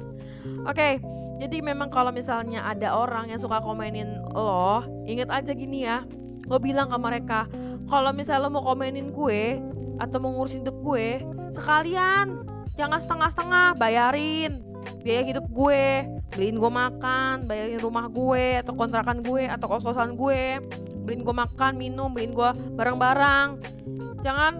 Oke 0.65 1.01
jadi 1.35 1.59
memang 1.61 1.91
kalau 1.91 2.15
misalnya 2.15 2.63
ada 2.63 2.95
orang 2.95 3.27
yang 3.27 3.41
suka 3.43 3.59
komenin 3.59 4.23
lo 4.33 4.87
inget 5.05 5.27
aja 5.31 5.51
gini 5.51 5.83
ya. 5.83 6.07
Lo 6.47 6.63
bilang 6.63 6.93
ke 6.93 6.99
mereka 7.01 7.51
kalau 7.91 8.15
misalnya 8.15 8.47
lo 8.47 8.51
mau 8.55 8.65
komenin 8.65 9.11
gue 9.11 9.59
atau 9.99 10.19
mau 10.23 10.35
ngurusin 10.35 10.63
hidup 10.67 10.77
gue 10.83 11.23
sekalian 11.55 12.43
jangan 12.75 12.99
setengah-setengah 12.99 13.79
bayarin 13.79 14.59
biaya 15.05 15.23
hidup 15.25 15.47
gue 15.53 16.09
beliin 16.35 16.59
gue 16.59 16.71
makan 16.73 17.47
bayarin 17.47 17.79
rumah 17.79 18.11
gue 18.11 18.59
atau 18.59 18.75
kontrakan 18.75 19.23
gue 19.23 19.47
atau 19.47 19.67
kos-kosan 19.71 20.19
gue. 20.19 20.59
Beliin 21.05 21.23
gue 21.23 21.35
makan 21.35 21.77
minum 21.77 22.11
beliin 22.11 22.33
gue 22.33 22.51
barang-barang. 22.75 23.61
Jangan 24.25 24.53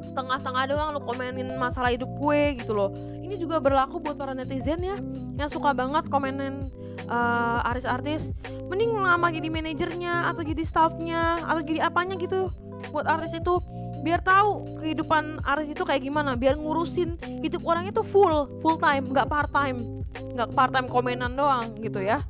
setengah-setengah 0.00 0.64
doang 0.74 0.88
lo 0.96 1.00
komenin 1.06 1.54
masalah 1.54 1.94
hidup 1.94 2.10
gue 2.18 2.58
gitu 2.58 2.74
loh. 2.74 2.90
Ini 3.22 3.38
juga 3.38 3.62
berlaku 3.62 4.02
buat 4.02 4.18
para 4.18 4.34
netizen 4.34 4.82
ya 4.82 4.98
yang 5.38 5.46
suka 5.46 5.70
banget 5.70 6.10
komenin 6.10 6.66
uh, 7.06 7.62
artis-artis. 7.62 8.34
Mending 8.66 8.98
lama 8.98 9.30
jadi 9.30 9.46
manajernya 9.46 10.30
atau 10.34 10.42
jadi 10.42 10.62
staffnya 10.66 11.42
atau 11.46 11.62
jadi 11.62 11.86
apanya 11.86 12.18
gitu 12.18 12.50
buat 12.90 13.06
artis 13.06 13.30
itu 13.36 13.62
biar 14.00 14.24
tahu 14.24 14.64
kehidupan 14.80 15.44
artis 15.44 15.76
itu 15.76 15.84
kayak 15.84 16.02
gimana 16.04 16.32
biar 16.32 16.56
ngurusin 16.56 17.20
hidup 17.44 17.60
orang 17.68 17.88
itu 17.92 18.00
full 18.00 18.48
full 18.64 18.80
time 18.80 19.04
nggak 19.08 19.28
part 19.28 19.52
time 19.52 20.00
nggak 20.34 20.50
part 20.56 20.72
time 20.72 20.88
komenan 20.88 21.36
doang 21.36 21.76
gitu 21.84 22.00
ya. 22.00 22.24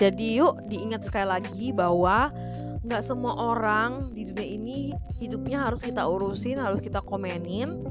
Jadi 0.00 0.40
yuk 0.40 0.64
diingat 0.72 1.04
sekali 1.04 1.28
lagi 1.28 1.66
bahwa 1.76 2.32
nggak 2.80 3.04
semua 3.04 3.36
orang 3.36 4.08
di 4.16 4.24
dunia 4.24 4.46
ini 4.56 4.78
hidupnya 5.20 5.68
harus 5.68 5.84
kita 5.84 6.00
urusin 6.00 6.56
harus 6.56 6.80
kita 6.80 7.04
komenin 7.04 7.84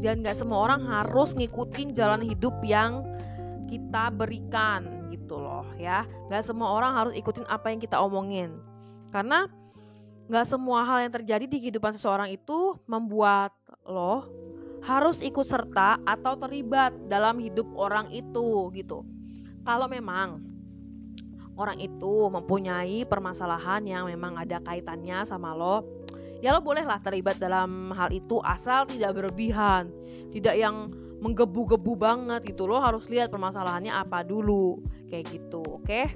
dan 0.00 0.24
nggak 0.24 0.32
semua 0.32 0.64
orang 0.64 0.88
harus 0.88 1.36
ngikutin 1.36 1.92
jalan 1.92 2.24
hidup 2.24 2.56
yang 2.64 3.04
kita 3.68 4.08
berikan 4.08 5.12
gitu 5.12 5.36
loh 5.36 5.68
ya. 5.76 6.08
Nggak 6.32 6.48
semua 6.48 6.72
orang 6.72 6.92
harus 6.96 7.12
ikutin 7.12 7.44
apa 7.52 7.68
yang 7.68 7.80
kita 7.84 8.00
omongin. 8.00 8.56
Karena 9.12 9.44
nggak 10.30 10.46
semua 10.46 10.86
hal 10.86 11.08
yang 11.08 11.12
terjadi 11.12 11.44
di 11.46 11.58
kehidupan 11.58 11.94
seseorang 11.94 12.30
itu 12.30 12.78
membuat 12.86 13.54
lo 13.86 14.30
harus 14.82 15.22
ikut 15.22 15.46
serta 15.46 16.02
atau 16.02 16.34
terlibat 16.34 16.90
dalam 17.06 17.38
hidup 17.38 17.66
orang 17.78 18.10
itu 18.10 18.70
gitu. 18.74 19.06
Kalau 19.62 19.86
memang 19.86 20.42
orang 21.54 21.78
itu 21.78 22.26
mempunyai 22.30 23.06
permasalahan 23.06 23.86
yang 23.86 24.10
memang 24.10 24.34
ada 24.34 24.58
kaitannya 24.58 25.22
sama 25.22 25.54
lo 25.54 25.86
ya 26.42 26.50
lo 26.50 26.58
bolehlah 26.58 26.98
terlibat 26.98 27.38
dalam 27.38 27.94
hal 27.94 28.10
itu 28.10 28.42
asal 28.42 28.88
tidak 28.90 29.14
berlebihan 29.14 29.86
tidak 30.34 30.58
yang 30.58 30.90
menggebu-gebu 31.22 31.94
banget 31.94 32.42
gitu. 32.50 32.66
Lo 32.66 32.82
harus 32.82 33.06
lihat 33.06 33.30
permasalahannya 33.30 33.94
apa 33.94 34.26
dulu 34.26 34.82
kayak 35.06 35.30
gitu 35.30 35.62
oke? 35.62 35.86
Okay? 35.86 36.10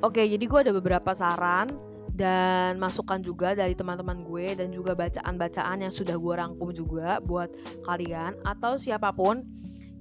oke 0.00 0.16
okay, 0.16 0.32
jadi 0.32 0.44
gue 0.48 0.60
ada 0.64 0.72
beberapa 0.72 1.12
saran 1.12 1.74
dan 2.18 2.82
masukan 2.82 3.22
juga 3.22 3.54
dari 3.54 3.78
teman-teman 3.78 4.26
gue 4.26 4.58
dan 4.58 4.74
juga 4.74 4.98
bacaan-bacaan 4.98 5.86
yang 5.86 5.94
sudah 5.94 6.18
gue 6.18 6.34
rangkum 6.34 6.74
juga 6.74 7.22
buat 7.22 7.46
kalian 7.86 8.34
atau 8.42 8.74
siapa 8.74 9.14
pun 9.14 9.46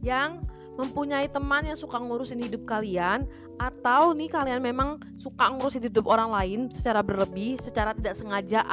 yang 0.01 0.41
mempunyai 0.81 1.29
teman 1.29 1.65
yang 1.69 1.77
suka 1.77 2.01
ngurusin 2.01 2.41
hidup 2.41 2.65
kalian 2.65 3.29
atau 3.61 4.17
nih 4.17 4.29
kalian 4.29 4.61
memang 4.61 4.97
suka 5.17 5.53
ngurusin 5.53 5.85
hidup 5.85 6.09
orang 6.09 6.33
lain 6.33 6.59
secara 6.73 7.05
berlebih, 7.05 7.57
secara 7.61 7.93
tidak 7.93 8.17
sengaja 8.17 8.65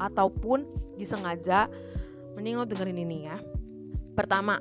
ataupun 0.00 0.64
disengaja, 1.00 1.68
mending 2.36 2.60
lo 2.60 2.64
dengerin 2.68 3.00
ini 3.00 3.28
ya. 3.28 3.36
Pertama, 4.12 4.60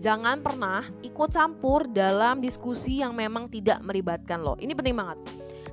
jangan 0.00 0.44
pernah 0.44 0.88
ikut 1.00 1.32
campur 1.32 1.88
dalam 1.88 2.44
diskusi 2.44 3.00
yang 3.00 3.16
memang 3.16 3.48
tidak 3.48 3.80
melibatkan 3.80 4.44
lo. 4.44 4.56
Ini 4.60 4.72
penting 4.76 4.96
banget. 4.96 5.18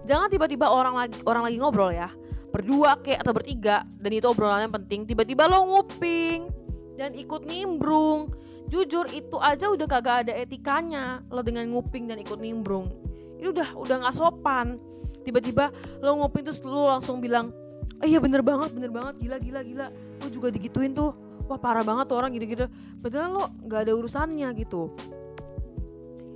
Jangan 0.10 0.34
tiba-tiba 0.34 0.66
orang 0.66 0.98
lagi 0.98 1.22
orang 1.30 1.46
lagi 1.46 1.62
ngobrol 1.62 1.94
ya, 1.94 2.10
berdua 2.50 2.98
kayak 3.06 3.22
atau 3.22 3.30
bertiga 3.30 3.86
dan 4.02 4.10
itu 4.10 4.26
obrolannya 4.26 4.74
penting, 4.74 5.06
tiba-tiba 5.06 5.46
lo 5.46 5.70
nguping 5.70 6.50
dan 6.98 7.14
ikut 7.14 7.46
nimbrung. 7.46 8.34
Jujur 8.74 9.06
itu 9.14 9.38
aja 9.38 9.70
udah 9.70 9.86
kagak 9.86 10.26
ada 10.26 10.34
etikanya 10.34 11.22
lo 11.30 11.46
dengan 11.46 11.70
nguping 11.70 12.10
dan 12.10 12.18
ikut 12.18 12.42
nimbrung. 12.42 12.90
Ini 13.38 13.54
udah 13.54 13.78
udah 13.78 13.96
nggak 14.02 14.18
sopan. 14.18 14.82
Tiba-tiba 15.30 15.70
lo 16.02 16.26
nguping 16.26 16.42
terus 16.50 16.62
lo 16.66 16.90
langsung 16.90 17.22
bilang 17.22 17.54
oh 18.02 18.06
iya 18.10 18.18
bener 18.18 18.42
banget 18.42 18.74
bener 18.74 18.90
banget. 18.90 19.14
Gila 19.22 19.38
gila 19.38 19.62
gila. 19.62 19.88
Lo 20.22 20.28
juga 20.34 20.50
digituin 20.50 20.98
tuh. 20.98 21.14
Wah 21.50 21.58
parah 21.58 21.86
banget 21.86 22.10
tuh 22.10 22.18
orang 22.18 22.34
gitu-gitu. 22.34 22.66
Padahal 23.02 23.30
lo 23.30 23.46
nggak 23.62 23.90
ada 23.90 23.94
urusannya 23.94 24.50
gitu. 24.58 24.90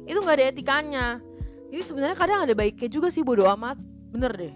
Itu 0.06 0.22
nggak 0.22 0.38
ada 0.42 0.46
etikanya 0.50 1.06
jadi 1.74 1.82
sebenarnya 1.90 2.14
kadang 2.14 2.46
ada 2.46 2.54
baiknya 2.54 2.86
juga 2.86 3.10
sih 3.10 3.26
bodo 3.26 3.50
amat. 3.50 3.82
Bener 4.14 4.30
deh. 4.30 4.54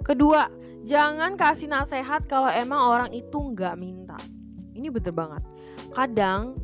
Kedua 0.00 0.48
jangan 0.88 1.36
kasih 1.36 1.68
nasihat 1.68 2.24
kalau 2.24 2.48
emang 2.48 2.80
orang 2.80 3.10
itu 3.12 3.36
nggak 3.36 3.76
minta. 3.76 4.16
Ini 4.72 4.88
bener 4.88 5.12
banget. 5.12 5.44
Kadang 5.92 6.56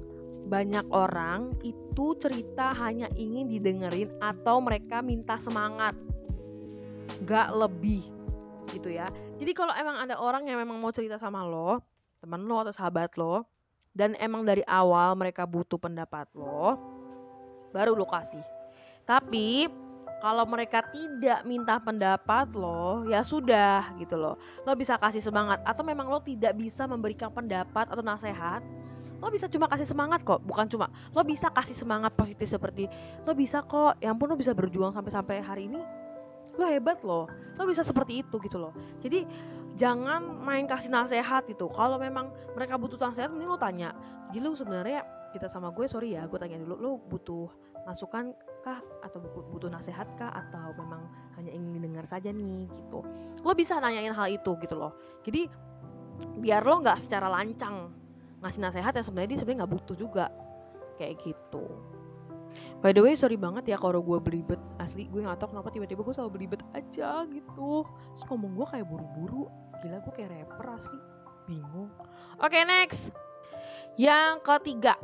banyak 0.49 0.89
orang 0.89 1.53
itu 1.61 2.17
cerita 2.17 2.73
hanya 2.81 3.13
ingin 3.13 3.53
didengerin 3.53 4.09
atau 4.25 4.57
mereka 4.65 5.05
minta 5.05 5.37
semangat. 5.37 5.93
Gak 7.29 7.53
lebih 7.53 8.09
gitu 8.73 8.89
ya. 8.89 9.13
Jadi 9.37 9.53
kalau 9.53 9.77
emang 9.77 10.01
ada 10.01 10.17
orang 10.17 10.49
yang 10.49 10.65
memang 10.65 10.81
mau 10.81 10.97
cerita 10.97 11.21
sama 11.21 11.45
lo 11.45 11.85
teman 12.25 12.41
lo 12.47 12.57
atau 12.63 12.73
sahabat 12.73 13.21
lo 13.21 13.45
dan 13.93 14.17
emang 14.17 14.49
dari 14.49 14.65
awal 14.65 15.13
mereka 15.13 15.45
butuh 15.45 15.77
pendapat 15.77 16.31
lo 16.39 16.79
baru 17.75 17.99
lo 17.99 18.07
kasih 18.07 18.52
tapi 19.13 19.69
kalau 20.25 20.49
mereka 20.49 20.81
tidak 20.89 21.45
minta 21.45 21.77
pendapat 21.77 22.49
lo 22.57 23.05
ya 23.13 23.21
sudah 23.21 23.93
gitu 24.01 24.17
loh. 24.17 24.41
Lo 24.65 24.73
bisa 24.73 24.97
kasih 24.97 25.21
semangat 25.21 25.61
atau 25.69 25.85
memang 25.85 26.09
lo 26.09 26.25
tidak 26.25 26.57
bisa 26.57 26.89
memberikan 26.89 27.29
pendapat 27.29 27.93
atau 27.93 28.01
nasihat 28.01 28.65
lo 29.23 29.31
bisa 29.31 29.47
cuma 29.47 29.71
kasih 29.71 29.87
semangat 29.87 30.27
kok 30.27 30.43
bukan 30.43 30.67
cuma 30.67 30.91
lo 31.15 31.23
bisa 31.23 31.47
kasih 31.53 31.79
semangat 31.79 32.11
positif 32.19 32.51
seperti 32.51 32.91
lo 33.23 33.39
bisa 33.39 33.63
kok 33.63 33.95
ya 34.03 34.11
ampun 34.11 34.33
lo 34.33 34.35
bisa 34.35 34.57
berjuang 34.57 34.97
sampai 34.97 35.13
sampai 35.13 35.37
hari 35.45 35.69
ini. 35.69 35.83
Lo 36.57 36.65
hebat 36.65 37.05
lo 37.05 37.29
lo 37.61 37.63
bisa 37.69 37.85
seperti 37.85 38.25
itu 38.25 38.41
gitu 38.41 38.57
loh. 38.57 38.73
Jadi 39.05 39.29
jangan 39.77 40.25
main 40.41 40.65
kasih 40.65 40.89
nasihat 40.89 41.45
itu 41.53 41.69
kalau 41.69 42.01
memang 42.01 42.33
mereka 42.57 42.81
butuh 42.81 42.97
nasihat 42.97 43.29
mending 43.29 43.53
lo 43.53 43.61
tanya. 43.61 43.93
Jadi 44.33 44.41
lo 44.41 44.57
sebenarnya 44.57 45.05
kita 45.37 45.53
sama 45.53 45.69
gue 45.69 45.85
sorry 45.85 46.17
ya 46.17 46.25
gue 46.25 46.39
tanya 46.41 46.57
dulu 46.65 46.75
lo 46.81 46.93
butuh 47.09 47.49
masukan 47.89 48.33
kah? 48.63 48.79
Atau 49.03 49.21
butuh 49.51 49.69
nasihat 49.69 50.07
kah? 50.17 50.31
Atau 50.31 50.73
memang 50.79 51.05
hanya 51.37 51.51
ingin 51.53 51.77
didengar 51.77 52.07
saja 52.07 52.31
nih 52.31 52.71
gitu. 52.71 53.03
Lo 53.43 53.53
bisa 53.53 53.77
nanyain 53.83 54.15
hal 54.15 54.29
itu 54.31 54.55
gitu 54.63 54.75
loh. 54.79 54.95
Jadi 55.27 55.51
biar 56.39 56.63
lo 56.63 56.81
nggak 56.81 57.03
secara 57.03 57.27
lancang 57.27 57.91
ngasih 58.43 58.61
nasihat 58.63 58.93
yang 58.95 59.07
sebenarnya 59.07 59.31
dia 59.31 59.39
sebenarnya 59.43 59.59
nggak 59.67 59.73
butuh 59.75 59.97
juga. 59.99 60.27
Kayak 60.97 61.21
gitu. 61.27 61.67
By 62.83 62.91
the 62.91 63.01
way 63.01 63.15
sorry 63.15 63.39
banget 63.39 63.71
ya 63.71 63.77
kalau 63.79 64.03
gue 64.03 64.19
belibet. 64.19 64.59
Asli 64.83 65.07
gue 65.07 65.23
gak 65.23 65.39
tau 65.39 65.55
kenapa 65.55 65.71
tiba-tiba 65.71 66.03
gue 66.03 66.15
selalu 66.15 66.43
belibet 66.43 66.61
aja 66.75 67.23
gitu. 67.31 67.87
Terus 67.87 68.23
ngomong 68.27 68.59
gue 68.59 68.67
kayak 68.67 68.87
buru-buru. 68.91 69.47
Gila 69.81 70.03
gue 70.03 70.13
kayak 70.15 70.31
rapper 70.35 70.67
asli. 70.75 71.01
Bingung. 71.47 71.91
Oke 72.43 72.59
okay, 72.59 72.63
next. 72.67 73.15
Yang 73.95 74.43
ketiga 74.43 74.99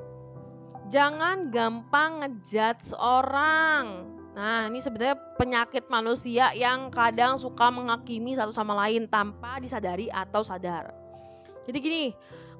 Jangan 0.89 1.53
gampang 1.53 2.25
ngejudge 2.25 2.97
orang 2.97 4.09
Nah 4.33 4.71
ini 4.73 4.81
sebenarnya 4.81 5.19
penyakit 5.37 5.85
manusia 5.93 6.55
yang 6.57 6.89
kadang 6.89 7.37
suka 7.37 7.69
menghakimi 7.69 8.33
satu 8.33 8.55
sama 8.55 8.73
lain 8.87 9.05
tanpa 9.05 9.61
disadari 9.61 10.09
atau 10.09 10.41
sadar 10.41 10.95
Jadi 11.69 11.79
gini 11.83 12.05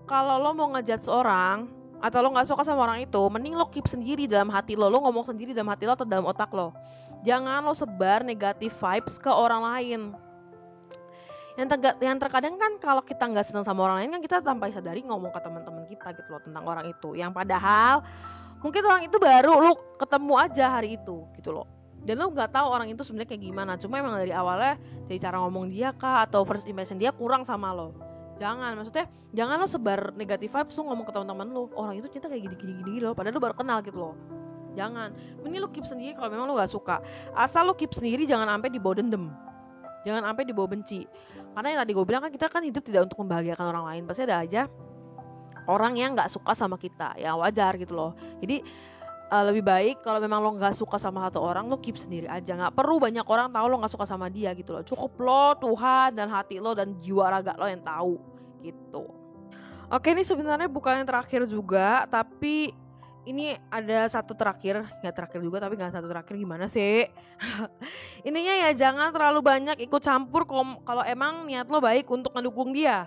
kalau 0.09 0.41
lo 0.41 0.53
mau 0.57 0.69
ngejudge 0.77 1.09
orang 1.09 1.69
atau 1.99 2.23
lo 2.23 2.31
nggak 2.31 2.49
suka 2.49 2.63
sama 2.63 2.87
orang 2.87 3.05
itu, 3.05 3.19
mending 3.27 3.59
lo 3.59 3.67
keep 3.69 3.85
sendiri 3.91 4.31
dalam 4.31 4.49
hati 4.49 4.79
lo, 4.79 4.87
lo 4.87 5.03
ngomong 5.03 5.27
sendiri 5.35 5.51
dalam 5.51 5.69
hati 5.69 5.85
lo 5.85 5.99
atau 5.99 6.07
dalam 6.07 6.25
otak 6.25 6.55
lo. 6.55 6.71
Jangan 7.27 7.67
lo 7.67 7.75
sebar 7.75 8.23
negatif 8.23 8.71
vibes 8.79 9.19
ke 9.19 9.27
orang 9.27 9.67
lain. 9.67 10.01
Yang, 11.59 11.75
tega, 11.75 11.91
yang 11.99 12.23
terkadang 12.23 12.55
kan 12.55 12.73
kalau 12.79 13.03
kita 13.03 13.27
nggak 13.27 13.43
senang 13.43 13.67
sama 13.67 13.91
orang 13.91 14.07
lain 14.07 14.15
kan 14.15 14.23
kita 14.23 14.37
tanpa 14.39 14.71
sadari 14.71 15.03
ngomong 15.03 15.35
ke 15.35 15.43
teman-teman 15.43 15.91
kita 15.91 16.15
gitu 16.15 16.31
loh 16.31 16.39
tentang 16.39 16.63
orang 16.63 16.87
itu. 16.87 17.19
Yang 17.19 17.35
padahal 17.35 18.07
mungkin 18.63 18.83
orang 18.87 19.03
itu 19.11 19.19
baru 19.19 19.59
lo 19.59 19.73
ketemu 19.99 20.35
aja 20.39 20.65
hari 20.71 20.95
itu 20.95 21.27
gitu 21.35 21.51
loh. 21.51 21.67
Dan 22.07 22.23
lo 22.23 22.31
nggak 22.31 22.55
tahu 22.55 22.67
orang 22.71 22.95
itu 22.95 23.03
sebenarnya 23.03 23.35
kayak 23.35 23.43
gimana. 23.43 23.75
Cuma 23.75 23.99
emang 23.99 24.15
dari 24.23 24.31
awalnya 24.31 24.79
dari 25.11 25.19
cara 25.19 25.43
ngomong 25.43 25.67
dia 25.67 25.91
kah 25.99 26.31
atau 26.31 26.47
first 26.47 26.63
impression 26.71 26.95
dia 26.95 27.11
kurang 27.11 27.43
sama 27.43 27.75
lo. 27.75 27.91
Jangan 28.39 28.79
maksudnya 28.79 29.11
jangan 29.35 29.59
lo 29.59 29.67
sebar 29.67 30.15
negatif 30.15 30.55
vibes 30.55 30.79
lo 30.79 30.95
ngomong 30.95 31.11
ke 31.11 31.13
teman-teman 31.19 31.47
lo 31.51 31.75
orang 31.75 31.99
itu 31.99 32.07
cerita 32.07 32.31
kayak 32.31 32.47
gini 32.47 32.55
gini 32.55 32.73
gini 32.87 32.99
lo 33.03 33.19
padahal 33.19 33.35
lo 33.35 33.43
baru 33.43 33.59
kenal 33.59 33.83
gitu 33.83 33.99
loh. 33.99 34.15
Jangan. 34.79 35.11
Mending 35.43 35.67
lo 35.67 35.75
keep 35.75 35.83
sendiri 35.83 36.15
kalau 36.15 36.31
memang 36.31 36.47
lo 36.47 36.55
gak 36.55 36.71
suka. 36.71 37.03
Asal 37.35 37.67
lo 37.67 37.75
keep 37.75 37.91
sendiri 37.91 38.31
jangan 38.31 38.47
sampai 38.47 38.71
dibawa 38.71 38.95
dendam 38.95 39.35
jangan 40.09 40.33
sampai 40.33 40.45
dibawa 40.49 40.69
benci. 40.73 41.05
Karena 41.53 41.69
yang 41.77 41.81
tadi 41.85 41.93
gue 41.93 42.05
bilang 42.09 42.23
kan 42.25 42.33
kita 42.33 42.47
kan 42.49 42.65
hidup 42.65 42.83
tidak 42.83 43.13
untuk 43.13 43.21
membahagiakan 43.21 43.67
orang 43.69 43.85
lain. 43.93 44.03
Pasti 44.09 44.23
ada 44.25 44.41
aja 44.41 44.63
orang 45.69 46.01
yang 46.01 46.17
nggak 46.17 46.33
suka 46.33 46.57
sama 46.57 46.81
kita 46.81 47.13
ya 47.21 47.37
wajar 47.37 47.77
gitu 47.77 47.93
loh. 47.93 48.17
Jadi 48.41 48.65
uh, 49.29 49.45
lebih 49.53 49.63
baik 49.63 50.01
kalau 50.01 50.19
memang 50.19 50.41
lo 50.41 50.51
nggak 50.57 50.75
suka 50.75 50.97
sama 50.97 51.29
satu 51.29 51.45
orang 51.45 51.69
lo 51.69 51.77
keep 51.79 52.01
sendiri 52.01 52.27
aja. 52.27 52.57
Nggak 52.57 52.75
perlu 52.75 52.97
banyak 52.97 53.27
orang 53.29 53.53
tahu 53.53 53.67
lo 53.69 53.77
nggak 53.85 53.93
suka 53.93 54.09
sama 54.09 54.33
dia 54.33 54.57
gitu 54.57 54.73
loh. 54.73 54.83
Cukup 54.83 55.13
lo 55.21 55.55
Tuhan 55.61 56.17
dan 56.17 56.33
hati 56.33 56.57
lo 56.59 56.73
dan 56.73 56.97
jiwa 57.05 57.29
raga 57.29 57.53
lo 57.61 57.69
yang 57.69 57.85
tahu 57.85 58.17
gitu. 58.65 59.05
Oke 59.89 60.13
ini 60.13 60.25
sebenarnya 60.25 60.69
bukan 60.69 61.01
yang 61.01 61.09
terakhir 61.09 61.49
juga 61.49 62.05
Tapi 62.13 62.77
ini 63.29 63.61
ada 63.69 64.09
satu 64.09 64.33
terakhir 64.33 64.81
nggak 65.05 65.13
terakhir 65.13 65.41
juga 65.45 65.61
tapi 65.61 65.77
nggak 65.77 65.93
satu 65.93 66.09
terakhir 66.09 66.35
gimana 66.41 66.65
sih? 66.65 67.05
Intinya 68.29 68.55
ya 68.65 68.71
jangan 68.73 69.13
terlalu 69.13 69.45
banyak 69.45 69.77
ikut 69.85 70.01
campur 70.01 70.49
kalau 70.49 71.05
emang 71.05 71.45
niat 71.45 71.69
lo 71.69 71.85
baik 71.85 72.09
untuk 72.09 72.33
mendukung 72.33 72.73
dia 72.73 73.05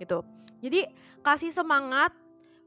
gitu. 0.00 0.24
Jadi 0.64 0.88
kasih 1.20 1.52
semangat 1.52 2.16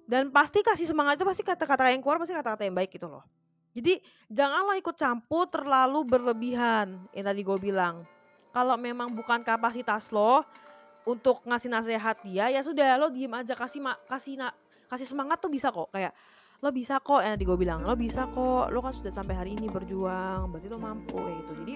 dan 0.06 0.30
pasti 0.30 0.62
kasih 0.62 0.86
semangat 0.86 1.18
itu 1.18 1.26
pasti 1.26 1.42
kata-kata 1.42 1.90
yang 1.90 2.06
keluar 2.06 2.22
pasti 2.22 2.38
kata-kata 2.38 2.70
yang 2.70 2.78
baik 2.78 2.94
gitu 2.94 3.10
loh. 3.10 3.26
Jadi 3.74 3.98
janganlah 4.30 4.78
ikut 4.78 4.94
campur 4.94 5.50
terlalu 5.50 6.06
berlebihan 6.06 7.02
yang 7.18 7.26
tadi 7.26 7.42
gue 7.42 7.58
bilang. 7.58 8.06
Kalau 8.52 8.76
memang 8.78 9.10
bukan 9.16 9.42
kapasitas 9.42 10.12
lo 10.14 10.44
untuk 11.08 11.42
ngasih 11.50 11.72
nasihat 11.72 12.20
dia 12.22 12.52
ya 12.54 12.62
sudah 12.62 12.94
lo 13.00 13.10
diem 13.10 13.32
aja 13.34 13.58
kasih 13.58 13.82
kasih 14.06 14.38
kasih 14.86 15.08
semangat 15.08 15.42
tuh 15.42 15.50
bisa 15.50 15.74
kok 15.74 15.90
kayak 15.90 16.14
lo 16.62 16.70
bisa 16.70 17.02
kok 17.02 17.26
ya 17.26 17.34
nanti 17.34 17.42
gue 17.42 17.58
bilang 17.58 17.82
lo 17.82 17.98
bisa 17.98 18.30
kok 18.30 18.70
lo 18.70 18.86
kan 18.86 18.94
sudah 18.94 19.10
sampai 19.10 19.34
hari 19.34 19.58
ini 19.58 19.66
berjuang 19.66 20.54
berarti 20.54 20.68
lo 20.70 20.78
mampu 20.78 21.18
kayak 21.18 21.38
gitu. 21.42 21.52
Jadi 21.66 21.74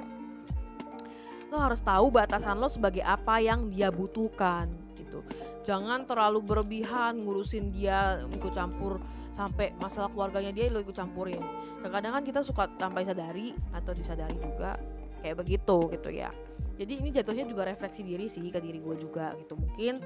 lo 1.50 1.58
harus 1.58 1.82
tahu 1.82 2.14
batasan 2.14 2.62
lo 2.62 2.70
sebagai 2.70 3.02
apa 3.02 3.42
yang 3.42 3.74
dia 3.74 3.90
butuhkan 3.90 4.70
gitu. 4.94 5.26
Jangan 5.66 6.06
terlalu 6.06 6.46
berlebihan 6.46 7.26
ngurusin 7.26 7.74
dia 7.74 8.22
ikut 8.30 8.54
campur 8.54 9.02
sampai 9.34 9.74
masalah 9.82 10.14
keluarganya 10.14 10.54
dia 10.54 10.70
lo 10.70 10.78
ikut 10.86 10.94
campurin. 10.94 11.42
Terkadang 11.82 12.22
kan 12.22 12.24
kita 12.24 12.46
suka 12.46 12.70
tanpa 12.78 13.02
sadari 13.02 13.58
atau 13.74 13.90
disadari 13.98 14.38
juga 14.38 14.78
kayak 15.26 15.42
begitu 15.42 15.90
gitu 15.98 16.14
ya. 16.14 16.30
Jadi 16.78 16.94
ini 17.02 17.10
jatuhnya 17.10 17.50
juga 17.50 17.66
refleksi 17.66 18.06
diri 18.06 18.30
sih 18.30 18.54
ke 18.54 18.62
diri 18.62 18.78
gue 18.78 19.02
juga 19.02 19.34
gitu. 19.42 19.58
Mungkin 19.58 19.98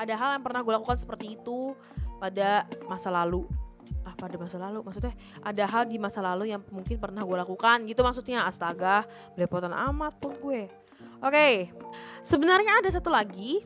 ada 0.00 0.16
hal 0.16 0.40
yang 0.40 0.44
pernah 0.48 0.64
gue 0.64 0.72
lakukan 0.72 0.96
seperti 0.96 1.36
itu 1.36 1.76
pada 2.16 2.64
masa 2.88 3.12
lalu 3.12 3.44
pada 4.14 4.38
masa 4.38 4.56
lalu 4.58 4.80
maksudnya 4.86 5.14
ada 5.42 5.64
hal 5.66 5.84
di 5.86 5.98
masa 5.98 6.22
lalu 6.22 6.50
yang 6.54 6.62
mungkin 6.70 6.96
pernah 6.98 7.22
gue 7.22 7.36
lakukan 7.36 7.84
gitu 7.86 8.00
maksudnya. 8.02 8.46
Astaga 8.46 9.04
belepotan 9.34 9.74
amat 9.74 10.16
pun 10.18 10.34
gue. 10.38 10.70
Oke 11.24 11.30
okay. 11.30 11.54
sebenarnya 12.22 12.82
ada 12.82 12.90
satu 12.90 13.10
lagi. 13.10 13.62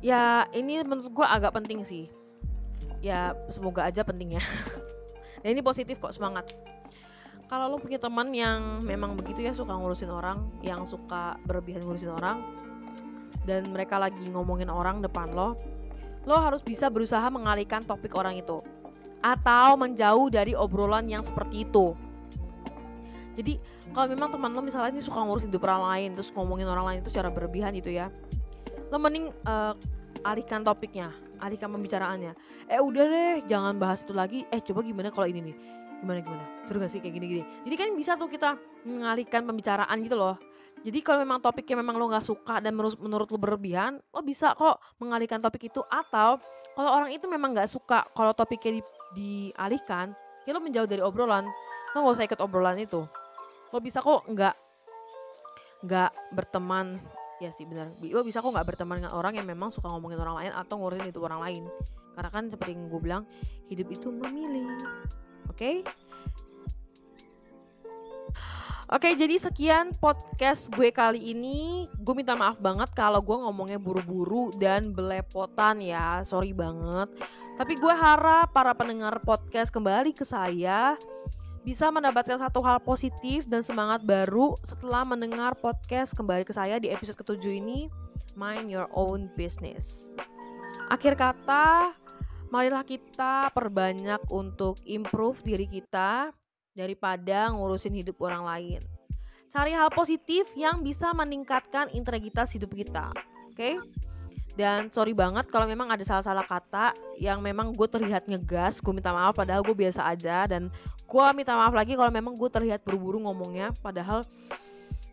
Ya 0.00 0.48
ini 0.56 0.80
menurut 0.80 1.12
gue 1.12 1.26
agak 1.26 1.52
penting 1.52 1.84
sih. 1.84 2.08
Ya 3.04 3.36
semoga 3.48 3.88
aja 3.88 4.04
penting 4.04 4.36
ya 4.36 4.44
dan 5.40 5.50
ini 5.56 5.64
positif 5.64 6.00
kok 6.00 6.12
semangat. 6.12 6.52
Kalau 7.50 7.66
lo 7.66 7.82
punya 7.82 7.98
teman 7.98 8.30
yang 8.30 8.86
memang 8.86 9.18
begitu 9.18 9.42
ya 9.42 9.50
suka 9.50 9.74
ngurusin 9.74 10.06
orang 10.06 10.46
yang 10.62 10.86
suka 10.86 11.34
berlebihan 11.48 11.82
ngurusin 11.82 12.14
orang 12.14 12.46
dan 13.48 13.66
mereka 13.72 13.98
lagi 13.98 14.22
ngomongin 14.30 14.70
orang 14.70 15.02
depan 15.02 15.32
lo 15.32 15.56
lo 16.28 16.36
harus 16.36 16.60
bisa 16.60 16.92
berusaha 16.92 17.24
mengalihkan 17.32 17.80
topik 17.82 18.12
orang 18.12 18.36
itu 18.36 18.60
atau 19.20 19.76
menjauh 19.76 20.32
dari 20.32 20.56
obrolan 20.56 21.08
yang 21.08 21.20
seperti 21.24 21.68
itu. 21.68 21.92
Jadi 23.36 23.56
kalau 23.94 24.06
memang 24.10 24.28
teman 24.32 24.52
lo 24.52 24.60
misalnya 24.60 24.96
ini 24.96 25.02
suka 25.04 25.22
ngurusin 25.22 25.48
hidup 25.48 25.64
orang 25.64 25.82
lain 25.86 26.08
terus 26.18 26.28
ngomongin 26.34 26.68
orang 26.68 26.84
lain 26.84 26.98
itu 27.00 27.10
secara 27.12 27.32
berlebihan 27.32 27.72
gitu 27.78 27.90
ya, 27.94 28.12
lo 28.92 28.98
mending 29.00 29.32
uh, 29.48 29.72
alihkan 30.26 30.60
topiknya, 30.60 31.14
alihkan 31.40 31.72
pembicaraannya. 31.72 32.36
Eh 32.68 32.80
udah 32.80 33.04
deh, 33.06 33.34
jangan 33.48 33.80
bahas 33.80 34.04
itu 34.04 34.12
lagi. 34.12 34.44
Eh 34.52 34.60
coba 34.60 34.84
gimana 34.84 35.08
kalau 35.08 35.28
ini 35.30 35.52
nih? 35.52 35.56
Gimana 36.00 36.18
gimana? 36.24 36.44
Seru 36.64 36.80
gak 36.80 36.92
sih 36.92 37.00
kayak 37.00 37.14
gini-gini? 37.16 37.42
Jadi 37.68 37.74
kan 37.76 37.88
bisa 37.96 38.16
tuh 38.16 38.28
kita 38.28 38.56
mengalihkan 38.84 39.44
pembicaraan 39.44 39.96
gitu 40.04 40.16
loh. 40.16 40.36
Jadi 40.80 41.04
kalau 41.04 41.20
memang 41.20 41.44
topiknya 41.44 41.76
memang 41.84 42.00
lo 42.00 42.08
nggak 42.08 42.24
suka 42.24 42.56
dan 42.64 42.72
menurut, 42.72 42.96
menurut 42.96 43.28
lo 43.28 43.36
berlebihan, 43.36 44.00
lo 44.00 44.20
bisa 44.24 44.56
kok 44.56 44.80
mengalihkan 44.96 45.36
topik 45.44 45.68
itu 45.68 45.84
atau 45.92 46.40
kalau 46.72 46.90
orang 46.96 47.12
itu 47.12 47.28
memang 47.28 47.52
nggak 47.52 47.68
suka 47.68 48.08
kalau 48.16 48.32
topiknya 48.32 48.80
di, 48.80 48.82
dialihkan 49.16 50.14
ya 50.46 50.50
lo 50.56 50.60
menjauh 50.62 50.88
dari 50.88 51.02
obrolan 51.02 51.46
lo 51.94 51.96
gak 52.06 52.14
usah 52.14 52.26
ikut 52.26 52.40
obrolan 52.40 52.78
itu 52.78 53.02
lo 53.70 53.78
bisa 53.78 54.02
kok 54.02 54.26
nggak 54.26 54.54
nggak 55.86 56.10
berteman 56.36 57.00
ya 57.40 57.48
sih 57.54 57.64
benar 57.64 57.88
lo 57.96 58.20
bisa 58.20 58.44
kok 58.44 58.52
nggak 58.52 58.68
berteman 58.68 59.00
dengan 59.00 59.16
orang 59.16 59.38
yang 59.40 59.46
memang 59.48 59.72
suka 59.72 59.88
ngomongin 59.88 60.20
orang 60.20 60.36
lain 60.44 60.52
atau 60.52 60.76
ngurusin 60.76 61.08
itu 61.08 61.20
orang 61.24 61.40
lain 61.40 61.64
karena 62.14 62.30
kan 62.30 62.44
seperti 62.52 62.76
yang 62.76 62.90
gue 62.92 63.00
bilang 63.00 63.22
hidup 63.72 63.88
itu 63.88 64.08
memilih 64.12 64.76
oke 65.48 65.56
okay? 65.56 65.76
Oke, 68.90 69.14
jadi 69.14 69.38
sekian 69.38 69.94
podcast 70.02 70.66
gue 70.74 70.90
kali 70.90 71.30
ini. 71.30 71.86
Gue 72.02 72.10
minta 72.10 72.34
maaf 72.34 72.58
banget 72.58 72.90
kalau 72.90 73.22
gue 73.22 73.38
ngomongnya 73.38 73.78
buru-buru 73.78 74.50
dan 74.58 74.90
belepotan 74.90 75.78
ya. 75.78 76.26
Sorry 76.26 76.50
banget. 76.50 77.06
Tapi 77.56 77.74
gue 77.78 77.94
harap 77.94 78.52
para 78.54 78.74
pendengar 78.76 79.18
podcast 79.24 79.72
kembali 79.72 80.12
ke 80.14 80.22
saya 80.22 80.94
bisa 81.60 81.92
mendapatkan 81.92 82.40
satu 82.40 82.64
hal 82.64 82.80
positif 82.80 83.44
dan 83.44 83.60
semangat 83.60 84.00
baru 84.02 84.56
setelah 84.64 85.04
mendengar 85.04 85.52
podcast 85.58 86.16
kembali 86.16 86.42
ke 86.46 86.56
saya 86.56 86.80
di 86.80 86.88
episode 86.88 87.20
ketujuh 87.20 87.52
ini 87.52 87.86
Mind 88.32 88.72
Your 88.72 88.88
Own 88.96 89.28
Business. 89.36 90.08
Akhir 90.88 91.14
kata, 91.14 91.92
marilah 92.48 92.82
kita 92.82 93.52
perbanyak 93.52 94.24
untuk 94.32 94.80
improve 94.88 95.38
diri 95.44 95.68
kita 95.68 96.32
daripada 96.72 97.52
ngurusin 97.52 97.94
hidup 98.00 98.18
orang 98.24 98.42
lain. 98.46 98.80
Cari 99.50 99.74
hal 99.74 99.90
positif 99.90 100.46
yang 100.54 100.80
bisa 100.80 101.10
meningkatkan 101.10 101.90
integritas 101.90 102.54
hidup 102.54 102.70
kita. 102.70 103.10
Oke? 103.50 103.54
Okay? 103.54 103.74
Dan 104.60 104.92
sorry 104.92 105.16
banget 105.16 105.48
kalau 105.48 105.64
memang 105.64 105.88
ada 105.88 106.04
salah-salah 106.04 106.44
kata 106.44 106.92
yang 107.16 107.40
memang 107.40 107.72
gue 107.72 107.88
terlihat 107.88 108.28
ngegas, 108.28 108.84
gue 108.84 108.92
minta 108.92 109.08
maaf 109.16 109.32
padahal 109.32 109.64
gue 109.64 109.72
biasa 109.72 110.04
aja 110.04 110.44
dan 110.44 110.68
gue 111.08 111.24
minta 111.32 111.56
maaf 111.56 111.72
lagi 111.72 111.96
kalau 111.96 112.12
memang 112.12 112.36
gue 112.36 112.50
terlihat 112.52 112.84
buru-buru 112.84 113.24
ngomongnya 113.24 113.72
padahal 113.80 114.20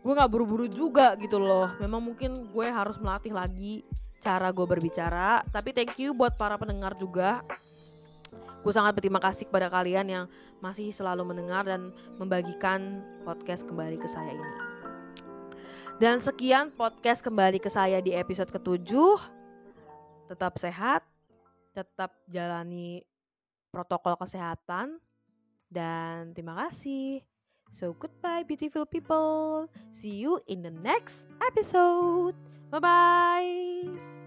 gue 0.04 0.12
nggak 0.12 0.28
buru-buru 0.28 0.68
juga 0.68 1.16
gitu 1.16 1.40
loh. 1.40 1.72
Memang 1.80 2.12
mungkin 2.12 2.52
gue 2.52 2.66
harus 2.68 3.00
melatih 3.00 3.32
lagi 3.32 3.80
cara 4.20 4.52
gue 4.52 4.66
berbicara. 4.68 5.40
Tapi 5.48 5.72
thank 5.72 5.96
you 5.96 6.12
buat 6.12 6.36
para 6.36 6.60
pendengar 6.60 6.92
juga 7.00 7.40
Gue 8.62 8.72
sangat 8.74 8.98
berterima 8.98 9.22
kasih 9.22 9.46
kepada 9.46 9.70
kalian 9.70 10.06
yang 10.10 10.24
masih 10.58 10.90
selalu 10.90 11.30
mendengar 11.30 11.62
dan 11.62 11.94
membagikan 12.18 13.00
podcast 13.22 13.62
kembali 13.64 13.96
ke 13.96 14.08
saya 14.10 14.34
ini. 14.34 14.52
Dan 15.98 16.22
sekian 16.22 16.70
podcast 16.74 17.22
kembali 17.26 17.58
ke 17.62 17.70
saya 17.70 18.02
di 18.02 18.14
episode 18.14 18.50
ketujuh. 18.50 19.37
Tetap 20.28 20.60
sehat, 20.60 21.02
tetap 21.72 22.12
jalani 22.28 23.02
protokol 23.72 24.16
kesehatan, 24.20 25.00
dan 25.72 26.32
terima 26.36 26.68
kasih. 26.68 27.24
So 27.76 27.92
goodbye 27.92 28.48
beautiful 28.48 28.88
people. 28.88 29.68
See 29.92 30.16
you 30.20 30.40
in 30.48 30.64
the 30.64 30.72
next 30.72 31.24
episode. 31.44 32.36
Bye 32.72 32.80
bye. 32.80 34.17